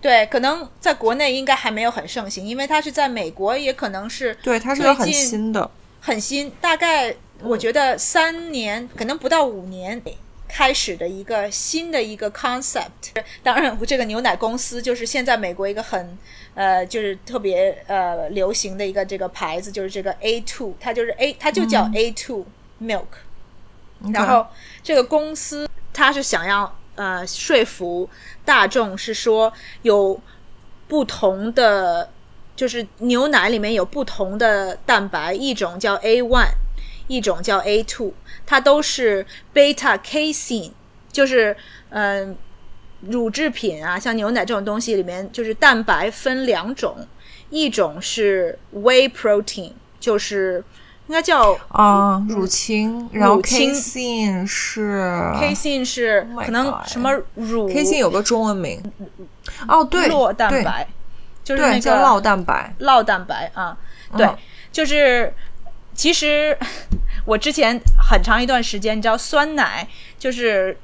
[0.00, 5.70] 对，可能在国内应该还没有很盛行，因为它是在美国，也可能是对，它是个很新的，
[6.00, 10.00] 很新，大概我觉得三年，可能不到五年
[10.48, 13.14] 开始的一个新的一个 concept。
[13.42, 16.18] 当然，这个牛奶公司就是现在美国一个很
[16.54, 22.46] 呃，就是特别呃流行的一个这个牌子，就是这个 A two，它就是 A，它就叫 A two
[22.80, 23.06] milk。
[24.12, 24.46] 然后
[24.82, 28.10] 这个公司它是想要呃说服
[28.44, 30.20] 大众，是说有
[30.88, 32.10] 不同的，
[32.56, 36.50] 就是牛奶里面有不同的蛋白，一种叫 A one，
[37.06, 38.12] 一种叫 A two，
[38.44, 39.24] 它都是
[39.54, 40.72] beta casein，
[41.12, 41.56] 就是
[41.90, 42.36] 嗯、呃
[43.08, 46.96] 乳制品啊，像牛奶这种东西里面，就是蛋白分两种，
[47.50, 50.64] 一种是 whey protein，就是
[51.08, 58.80] 应该叫啊，乳清，然后 casein 是 casein 是 Oh 可能什么乳 casein 有个中文名，
[59.66, 60.86] 哦，对，酪蛋白，
[61.42, 63.76] 就是，那个叫酪蛋白，酪蛋白啊，
[64.16, 64.36] 对，嗯
[64.70, 65.34] 就是
[65.94, 66.56] 其实
[67.26, 67.78] 我之前
[68.08, 69.86] 很长一段时间，你知道酸奶
[70.18, 70.74] 就是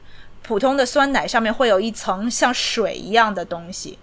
[0.48, 3.98] 普通的酸奶上面会有一层像水一样的东西，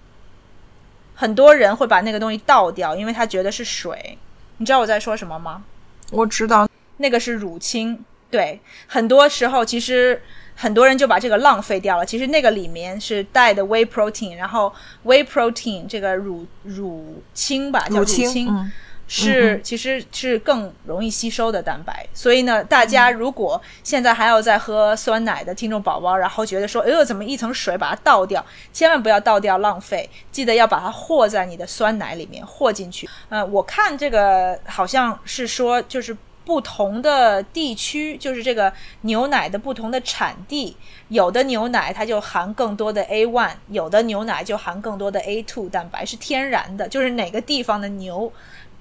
[1.15, 4.15] 很多人会把那个东西倒掉，因为他觉得是水。
[4.57, 5.63] 你知道我在说什么吗？
[6.11, 10.21] 我知道，那个是乳清，对，很多时候其实
[10.55, 12.05] 很多人就把这个浪费掉了。
[12.05, 14.71] 其实那个里面是带的 whey protein，然后
[15.03, 18.71] whey protein 这个乳乳清吧，叫乳清，嗯，
[19.07, 28.43] 是其实是更容易吸收的蛋白，所以呢，大家如果现在还要在喝酸奶的听众宝宝，然后觉得说，哎呦，怎么一层水把它倒掉？
[28.73, 33.07] 千万不要倒掉，浪费，记得要把它和在你的酸奶里面和进去。
[33.29, 40.75] 呃，我看这个好像是说，就是不同的地区，就是这个牛奶的不同的产地，
[41.09, 48.31] 有的牛奶它就含更多的 A one，有的牛奶就含更多的 A two 蛋白，是天然的，就是哪个地方的牛。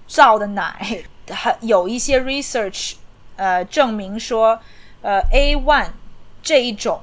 [0.06, 2.94] 造的奶，还有一些 research，
[3.36, 4.58] 呃，证明说，
[5.02, 5.88] 呃，A one
[6.42, 7.00] 这一种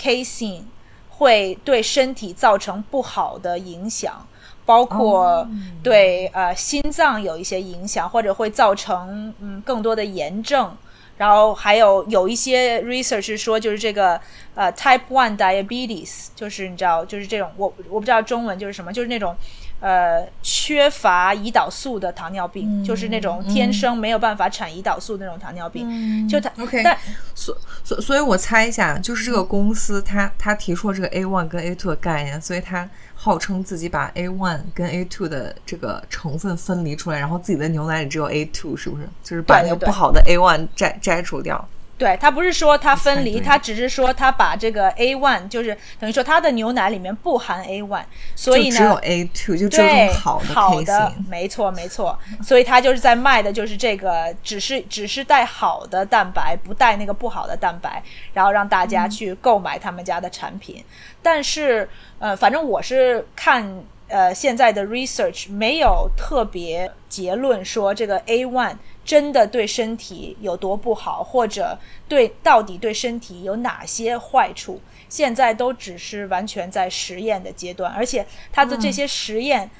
[0.00, 0.62] casein
[1.08, 4.26] 会对身体造成不好的影响，
[4.64, 5.48] 包括
[5.82, 10.76] 对、呃心脏有一些影响，或者会造成嗯更多的炎症。
[11.16, 14.20] 然后还有有一些 research 是说，就是这个
[14.54, 19.34] 呃 type one diabetes，就是你知道，就是这种我我不知道中文就是什么，就是那种
[19.80, 26.28] 呃缺乏胰岛素的糖尿病，就是那种天生没有办法产胰岛素的那种糖尿病。
[26.28, 26.96] 就它 OK 但
[27.34, 39.08] 所所所以，我猜一下，就是这个公司它它提出了这个 A one 跟 A two 的概念，所以它号称自己把 A one 跟 A two 的这个成分分离出来，然后自己的牛奶里只有 A two，是不是？
[39.22, 41.68] 就是把那个不好的 A one 摘摘除掉。
[41.98, 48.04] 对，它不是说它分离，对它只是说它把这个 A one，就是等于说它的牛奶里面不含 A one，
[48.36, 58.00] 所以呢只有，A two，就只有这种好的好的，没错没错，所以它就是在卖的就是这个，只是只是带好的蛋白，不带那个不好的蛋白，
[58.32, 60.84] 然后让大嗯家去购买他们家的产品。
[61.20, 61.88] 但是
[62.20, 68.76] 呃，反正我是看呃现在的 research 没有特别结论说这个 A one
[69.08, 74.78] 真的对身体有多不好，或者对到底对身体有哪些坏处，
[75.08, 79.70] 现在都只是完全在实验的阶段，而且它的这些实验。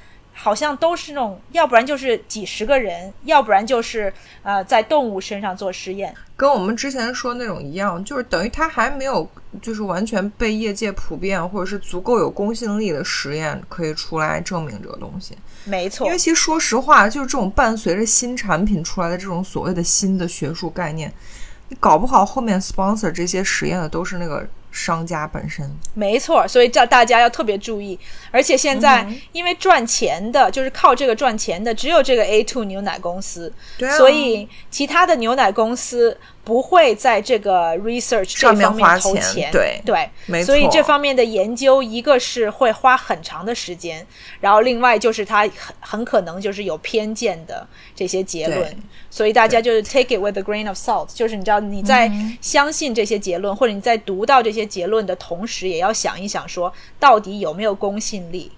[0.41, 4.13] 好像都是那种，要不然就是几十个人，要不然就是
[4.45, 6.15] 呃在动物身上做实验。
[6.37, 9.29] 跟我们之前说那种一样，就是等于它还没有
[9.61, 15.37] 就是完全被业界普遍或者是足够有公信力的实验可以出来证明这个东西。
[15.69, 21.13] 没错因为，其实说实话，就是这种伴随着新产品出来的这种所谓的新的学术概念，
[21.69, 25.71] 你搞不好后面 sponsor 这些实验的都是那个商家本身。
[25.95, 27.99] 没错，所以叫大家要特别注意。
[28.31, 36.17] 而且现在嗯因为赚钱的，就是靠这个赚钱的，只有这个 A two 牛奶公司，对啊，所以其他的牛奶公司
[36.49, 39.51] 不会在这个 research 这方面花钱投钱。
[39.53, 40.47] 对对，没错。
[40.47, 44.07] 所以这方面的研究，一个是会花很长的时间，
[44.41, 48.75] 然后另外就是它很很可能就是有偏见的这些结论，
[49.11, 58.51] 所以大家就是 take it with a grain of salt，就是你知道你在相信这些结论，或者你在读到这些结论的同时，也要想一想说到底有没有公信力。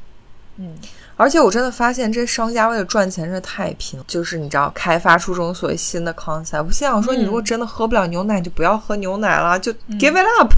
[1.20, 6.64] 而且我真的发现，这商家为了赚钱真的太拼了，就是你知道，开发出这种所谓新的 concept。
[6.64, 10.50] 我心想说，你如果真的喝不了牛奶，你就不要喝牛奶了，就 give it up，、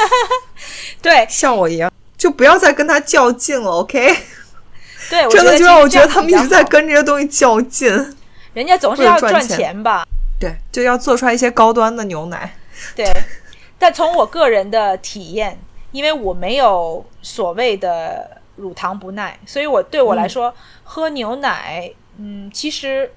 [1.02, 3.70] 对像我一样，就不要再跟他较劲了。
[3.70, 4.16] OK，
[5.10, 8.16] 对，真的就让我觉得他们一直在跟这些东西较劲。
[8.54, 10.06] 人家总是要赚钱吧。
[10.40, 12.56] 对，就要做出来一些高端的牛奶。
[12.94, 13.06] 对，
[13.78, 15.60] 但从我个人的体验，
[15.92, 20.52] 因为我没有所谓的乳糖不耐，所以我对我来说、
[20.82, 23.12] 喝牛奶，嗯，其实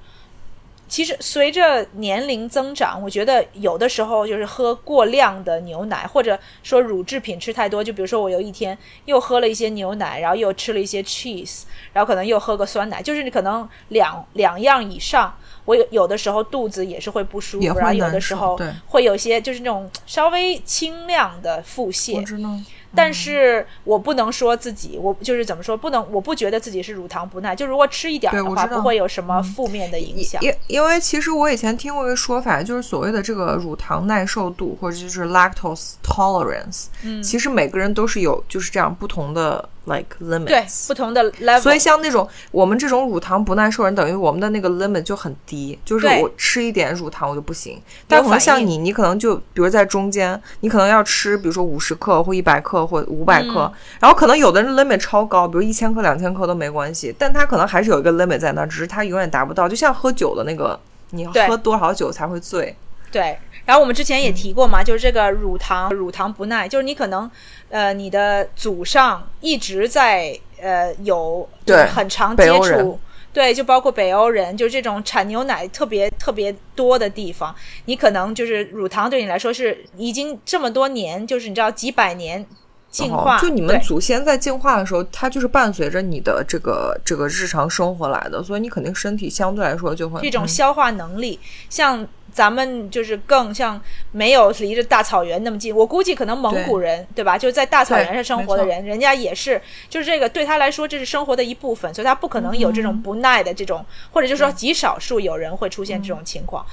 [0.87, 11.63] 其实随着年龄增长，我觉得有的时候就是喝过量的牛奶，或者说乳制品吃太多，就比如说我有一天又喝了一些牛奶，然后又吃了一些 cheese，
[11.93, 15.35] 然后可能又喝个酸奶，就是你可能两两样以上。
[15.65, 22.49] 我有有的时候肚子也是会不舒服，然后有的时候会有些就是那种稍微轻量的腹我泻，知道。
[22.95, 30.41] 但是我不能说自己，我就是怎么说，不能，我不觉得自己是乳糖不耐，就如果吃一点儿的话，不会有什么负面的影响。
[30.41, 47.82] 因因为其实我以前听过一个说法，就是所谓的这个乳糖耐受度，或者就是 lactose tolerance，嗯，其实每个人都是有就是这样不同的 like limits，不同的 level，所以像那种我们这种乳糖不耐受人，等于我们的那个 limit 就很低，就是我吃一点乳糖我就不行。
[48.07, 53.71] 但可能像你，你可能就比如在中间，你可能要吃，比如说五十克或一百克或五百克，嗯
[54.01, 59.67] 然后可能有的人 limit 超高，比如一千克、两千克都没关系，但他可能还是有一个 limit 在那儿，只是他永远达不到。
[59.67, 60.80] 就像喝酒的那个，
[61.11, 62.75] 你对喝多少酒才会醉？
[63.11, 63.39] 对，
[63.70, 67.30] 然后我们之前也提过嘛，就是这个乳糖乳糖不耐，就是你可能
[67.70, 72.99] 呃你的祖上一直在呃有就是对很长接触。
[73.32, 77.53] 对，就包括北欧人，就是这种产牛奶特别特别多的地方，
[77.86, 82.43] 你可能就是乳糖对你来说是已经这么多年，就是你知道几百年
[82.89, 91.39] 进化，哦就你们祖先在进化的时候，它就是伴随着你的这个这个日常生活来的，所以你肯定身体相对来说就会这种嗯消化能力，
[91.70, 93.80] 像咱们就是更像
[94.11, 95.75] 没有离着大草原那么近。
[95.75, 106.65] 我估计可能蒙古人对吧，就是在大草原上生活的人，人家也是，就是这个对他来说这是生活的一部分，所以他不可能有这种不耐的这种，或者就是说极少数有人会出现这种情况。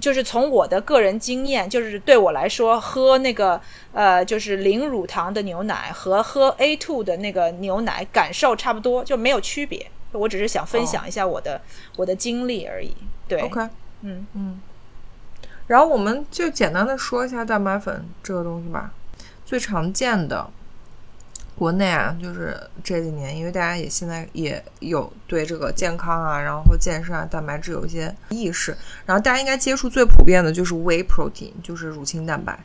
[0.00, 3.60] 就是从我的个人经验，就是对我来说，喝那个
[3.92, 9.84] 呃，就是零乳糖的牛奶和喝 A two 的那个牛奶感受差不多，就没有区别。
[10.12, 11.60] 我只是想分享一下我的、
[11.96, 12.94] 我的经历而已。
[13.26, 13.60] 对 OK，
[14.02, 14.60] 嗯嗯。
[15.68, 18.92] 然后我们就简单的说一下蛋白粉这个东西吧，
[19.46, 20.50] 最常见的。
[21.54, 32.56] 国内啊，就是这几年，因为大家也现在也有对这个健康啊，然后健身啊、蛋白质有一些意识，然后大家应该接触最普遍的就是 whey protein，就是乳清蛋白。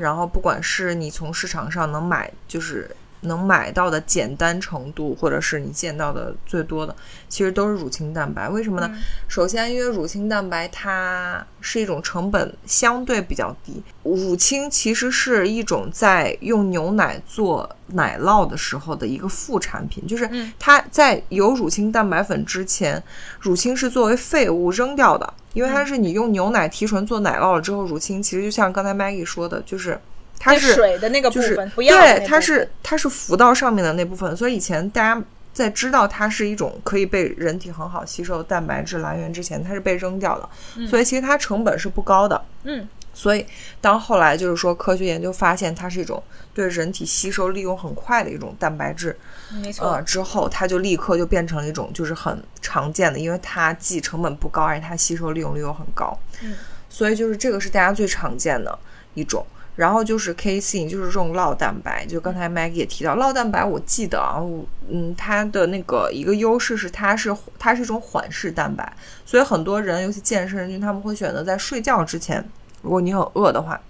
[0.00, 2.90] 然后不管是你从市场上能买，就是
[3.22, 6.94] 能买到的简单程度，或者是你见到的最多的，
[7.28, 8.48] 其实都是乳清蛋白。
[8.48, 8.90] 为什么呢？
[9.28, 23.02] 首先，因为乳清蛋白它是一种成本相对比较低，乳清其实是一种在用牛奶做奶酪的时候的一个副产品，就是它在有乳清蛋白粉之前，
[23.40, 25.34] 乳清是作为废物扔掉的。
[25.54, 29.98] 因为它是你用牛奶提纯做奶酪了之后，乳清其实就像刚才 Maggie 说的，就是
[30.38, 35.20] 它是水的那个部就是分，对，它是它是浮到上面的那部分，所以以前大家
[35.52, 42.40] 在知道它是一种可以被人体很好吸收的蛋白质来源之前，它是被扔掉的，所以其实它成本是不高的。
[42.62, 43.44] 嗯，所以
[43.80, 46.22] 当后来就是说科学研究发现它是一种
[46.54, 49.18] 对人体吸收利用很快的一种蛋白质，
[49.50, 56.54] 没错，呃，之后它就立刻就变成了一种就是很常见的，因为它既成本不高，而且它吸收利用率又很高，嗯，
[56.88, 58.78] 所以就是这个是大家最常见的
[59.14, 59.44] 一种。
[59.78, 64.42] 然后就是 casein，就是这种酪蛋白，就刚才 Maggie 也提到，酪蛋白我记得啊，
[64.88, 68.92] 嗯，它的那个一个优势是它是它是一种缓释蛋白，
[69.24, 72.44] 所以很多人，尤其健身人群，他们会选择在睡觉之前，
[72.82, 73.80] 如果你很饿的话，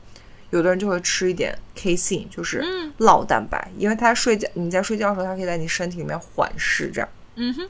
[0.50, 2.92] 有的人就会吃一点 casein，就是嗯。
[2.98, 7.08] 酪蛋白，因为它睡觉你在睡觉的时候，它可以在你身体里面缓释，这样。
[7.36, 7.68] 嗯哼，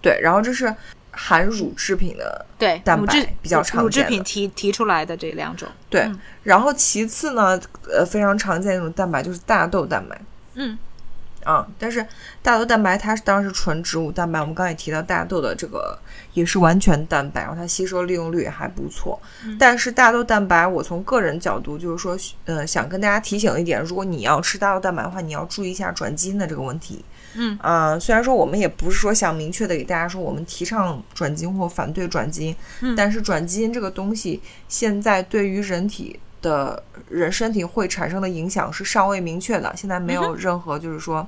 [0.00, 0.18] 对。
[0.22, 0.74] 然后这是
[1.16, 10.20] 含乳制品的对，蛋白比较常见乳制品提提出来的这两种，对，嗯然后其次呢，呃，非常常见的一种蛋白就是大豆蛋白。
[10.54, 10.78] 嗯
[11.44, 12.04] 啊，但是
[12.42, 15.98] 大豆蛋白它是当然是纯植物蛋白，我们刚才也提到大豆的这个
[16.32, 19.20] 也是完全蛋白，然后它吸收利用率也还不错。
[19.58, 27.04] 但是大豆蛋白，我从个人角度就是说，呃，想跟大家提醒一点，如果你要吃大豆蛋白的话，你要注意一下转基因的这个问题。
[27.36, 41.26] 嗯啊、虽然说我们也不是说想明确的给大家说我们提倡转基因或反对转基因，嗯但是转基因这个东西现在对于人体的人身体会产生的影响是尚未明确的，现在没有任何就是说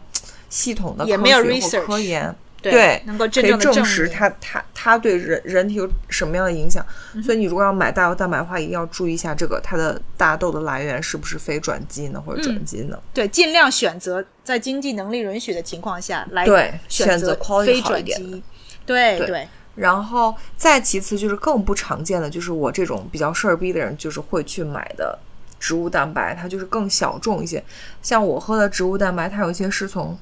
[0.48, 6.84] 系统的科学或科研对对能够真正的证实明它它它对人人体有什么样的影响。
[7.14, 13.00] 嗯所以你如果要买大豆蛋白的话，一定要注意一下这个它的大豆的来源是不是非转基因的或者转基因的。
[13.12, 18.42] 对，尽量选择在经济能力允许的情况下来选选择非转基因。
[18.84, 25.18] 对对对，然后再其次就是更不常见的，就是我这种比较事儿逼的人，就是会去买的
[25.60, 27.62] 植物蛋白，它就是更小众一些。
[28.02, 30.18] 像我喝的植物蛋白，它有一些是从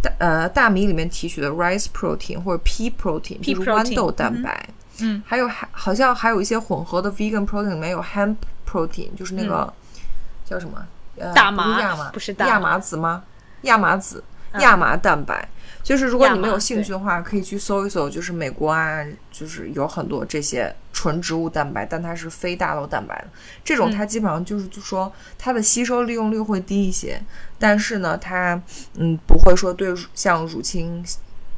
[0.00, 4.68] 大呃大米里面提取的 rice protein 或者 pea protein，Pea 就是豌 protein，豆蛋白。
[5.00, 8.36] 嗯，还有还好像还有一些混合的 vegan protein 里面有 hemp
[8.68, 9.72] protein，就是那个、
[10.44, 10.84] 叫什么？
[11.16, 13.22] 呃，大麻不是亚麻，不是大麻亚麻籽吗？
[13.62, 15.48] 亚麻籽，嗯亚麻蛋白。
[15.82, 23.28] 就是如果你们有兴趣的话，可以去搜一搜，就是美国啊，就是有很多这些纯植物蛋白，但它是非大豆蛋白的。
[23.64, 27.20] 这种嗯它基本上就是就说它的吸收利用率会低一些，
[27.58, 28.60] 但是呢，它
[28.96, 31.04] 嗯不会说对像乳清。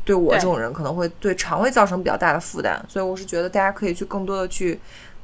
[0.03, 4.81] 对我这种人可能会对肠胃造成比较大的负担，所以我是觉得大家可以去更多的去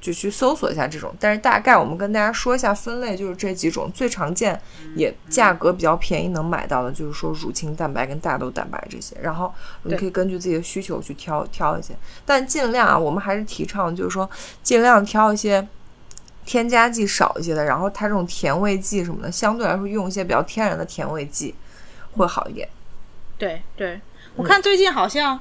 [0.06, 1.12] 就去搜索一下这种。
[1.18, 4.60] 但是大概我们跟大家说一下分类，就是这几种最常见
[4.94, 9.16] 也价格比较便宜能买到的，就是说乳清蛋白跟大豆蛋白这些。
[9.20, 9.52] 然后
[9.82, 11.94] 你可以根据自己的需求去挑挑一些，
[12.24, 14.30] 但尽量啊，我们还是提倡就是说
[14.62, 15.66] 尽量挑一些。
[16.48, 21.52] 添加剂少一些的，然后它这种甜味剂什么的，相对来说用一些比较天然的甜味剂
[22.12, 22.68] 会好一点。
[23.36, 24.00] 对对，
[24.36, 25.40] 我嗯看最近好像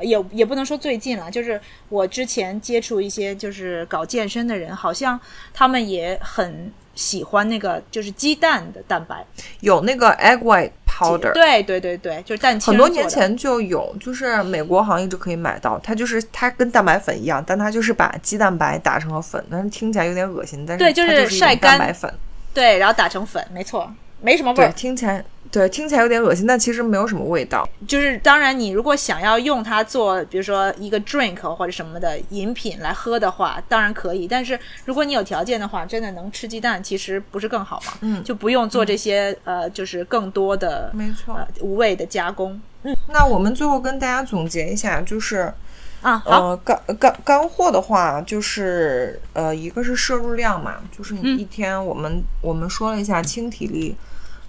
[0.00, 5.18] 也也不能说最近了，就是我之前接触一些就是搞健身的人，好像
[5.54, 9.24] 他们也很喜欢那个就是鸡蛋的蛋白。
[9.60, 15.78] 有那个 egg white powder，对对对对，就是蛋清很多年前就有，就是美国好像一直可以买到。
[15.80, 20.64] 它就是它跟蛋白粉一样，但它就是把鸡蛋白打成了粉，但是听起来有点恶心。
[20.66, 22.12] 但是对就是它就是晒干蛋白粉，
[22.54, 24.72] 对，然后打成粉，没错，没什么味，儿。
[24.72, 25.22] 听起来
[25.56, 27.66] 对听起来有点恶心，但其实没有什么味道。
[27.88, 34.28] 就是当然，你如果想要用它做，比如说一个 drink 或者什么的饮品来喝的话，当然可以。
[34.28, 37.92] 但是如果你有条件的话，真的能吃鸡蛋，其实不是更好吗？
[38.02, 41.34] 嗯就不用做这些、呃，就是更多的没错。
[41.34, 42.60] 呃无谓的加工。
[42.82, 45.50] 嗯那我们最后跟大家总结一下，就是
[46.02, 53.96] 啊，好，呃干干干货的话，就是呃一个是摄入量嘛，就是你嗯一天我们、我们说了一下轻体力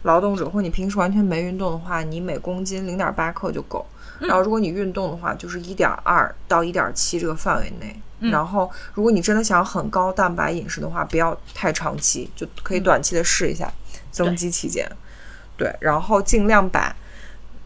[0.03, 3.85] 劳动者或你平时完全没运动的话，你每公斤零点八克就够。
[4.19, 7.95] 嗯然后如果你运动的话，就是一点二到一点七这个范围内。
[8.19, 13.71] 嗯然后如果你真的想很高蛋白饮食的话，不要太长期，就可以短期的试一下，
[14.09, 14.89] 增肌期间。
[15.55, 16.95] 对，然后尽量把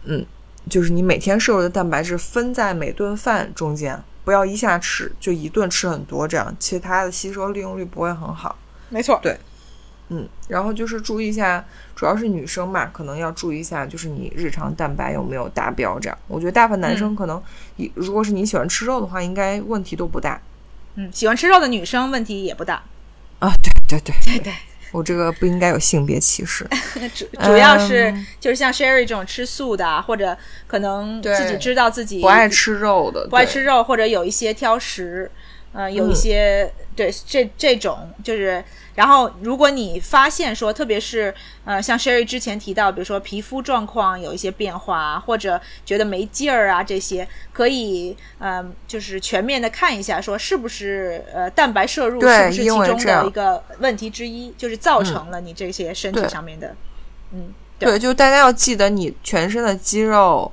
[0.03, 0.25] 嗯
[0.69, 8.57] 就是你每天摄入的蛋白质分在每顿饭中间，不要一下吃就一顿吃很多，这样其实它的吸收利用率不会很好。
[8.89, 9.39] 没错，对
[10.13, 11.63] 嗯，然后就是注意一下，
[11.95, 15.97] 主要是女生嘛，可能要注意一下，就是你日常蛋白有没有达标。
[15.97, 17.41] 这样，我觉得大部分男生可能，
[17.77, 20.41] 你、如果是你喜欢吃肉的话，应该问题都不大
[20.95, 22.83] 嗯，喜欢吃肉的女生问题也不大，
[23.39, 23.49] 啊。
[23.87, 24.53] 对对对对对，
[24.93, 26.65] 我这个不应该有性别歧视。
[27.13, 30.37] 主主要是、嗯就是像 Sherry 这种吃素的啊，或者
[30.67, 35.29] 可能自己知道自己不爱吃肉的，不爱吃肉，或者有一些挑食，
[35.73, 38.63] 呃，有一些、对这这种就是，
[38.95, 56.75] 然后如果你发现说，特别是呃，像 Sherry 之前提到，比如说皮肤状况有一些变化，或者觉得没劲儿啊这些，可以呃，就是全面的看一下，说是不是呃蛋白摄入是不是其中的一个问题之一，就是造成了你这些身体上面的，
[57.31, 57.91] 嗯，对。
[57.91, 60.51] 对，就大家要记得，你全身的肌肉、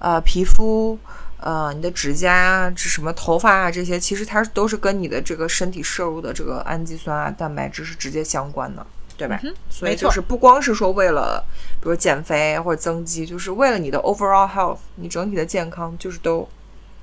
[0.00, 0.98] 呃皮肤、
[1.38, 9.38] 呃你的指甲、这什么头发啊这些，其实它都是跟你的这个身体摄入的这个氨基酸啊、蛋白质是直接相关的，对吧？
[9.70, 11.44] 所以没错就是不光是说为了
[11.80, 16.48] 比如减肥或者增肌，就是为了你的 overall health，你整体的健康，就是都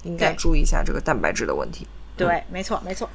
[0.03, 1.87] 应该注意一下这个蛋白质的问题。
[2.17, 3.09] 对，没错，没错。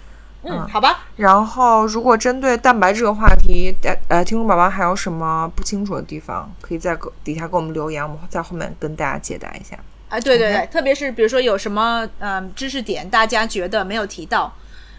[0.45, 9.77] 嗯，嗯好吧，然后，如果针对蛋白质的话题，呃呃，听众宝宝还有什么不清楚的地方，可以在底下给我们留言，我们在后面跟大家解答一下。
[10.09, 14.53] 啊，对对对特别是比如说有什么嗯知识点，大家觉得没有提到，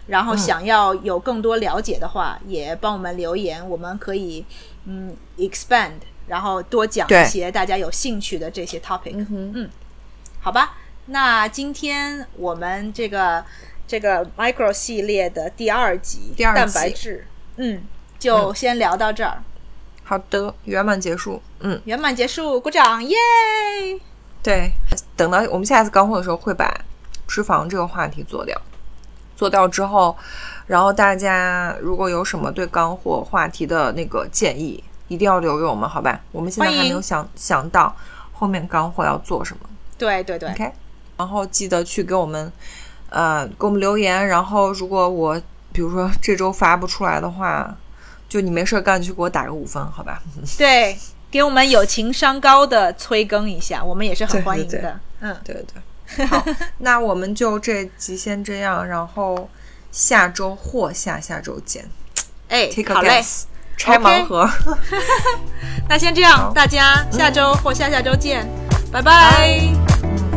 [0.06, 0.26] 然嗯。
[0.26, 4.44] 后想要有更多了解的话，也帮我们留言，我们可以
[4.84, 5.94] 嗯 expand，
[6.28, 9.14] 然后多讲一些大家有兴趣的这些 topic。
[9.14, 9.70] 嗯哼，
[10.40, 13.44] 好吧，那今天我们这个
[13.88, 17.82] 这个 micro 系列的第二集第二蛋白质，嗯，
[18.18, 19.42] 就先聊到这儿，
[20.04, 21.42] 好的，圆满结束。
[21.58, 23.16] 嗯，圆满结束，鼓掌，耶！
[24.42, 24.72] 对，
[25.16, 26.72] 等到我们下次干货的时候，会把
[27.26, 28.60] 脂肪这个话题做掉。
[29.36, 30.14] 做掉之后，
[30.66, 36.20] 然后大家如果有什么对干货话题的那个建议，一定要留给我们，好吧？
[36.30, 37.96] 我们现在还没有想想到
[38.32, 39.62] 后面干货要做什么。
[39.96, 40.70] 对对对，OK，
[41.16, 42.52] 然后记得去给我们，
[43.08, 44.28] 呃，给我们留言。
[44.28, 45.40] 然后如果我
[45.72, 47.74] 比如说这周发不出来的话，
[48.28, 50.22] 就你没事儿干，就给我打个五分，好吧？
[50.58, 50.98] 对，
[51.30, 54.98] 给我们有情商高的催更一下，我们也是很欢迎的。
[55.20, 55.64] 嗯，对对。
[56.16, 56.44] 对，好，
[56.78, 59.48] 那我们就这集先这样，然后
[59.92, 61.88] 下周或下下周见。
[62.48, 63.42] 哎好嘞，guess，
[63.76, 64.48] 拆盲盒。
[65.88, 68.44] 那先这样，大家下周或下下周见，
[68.90, 69.00] 拜。
[69.00, 70.29] 拜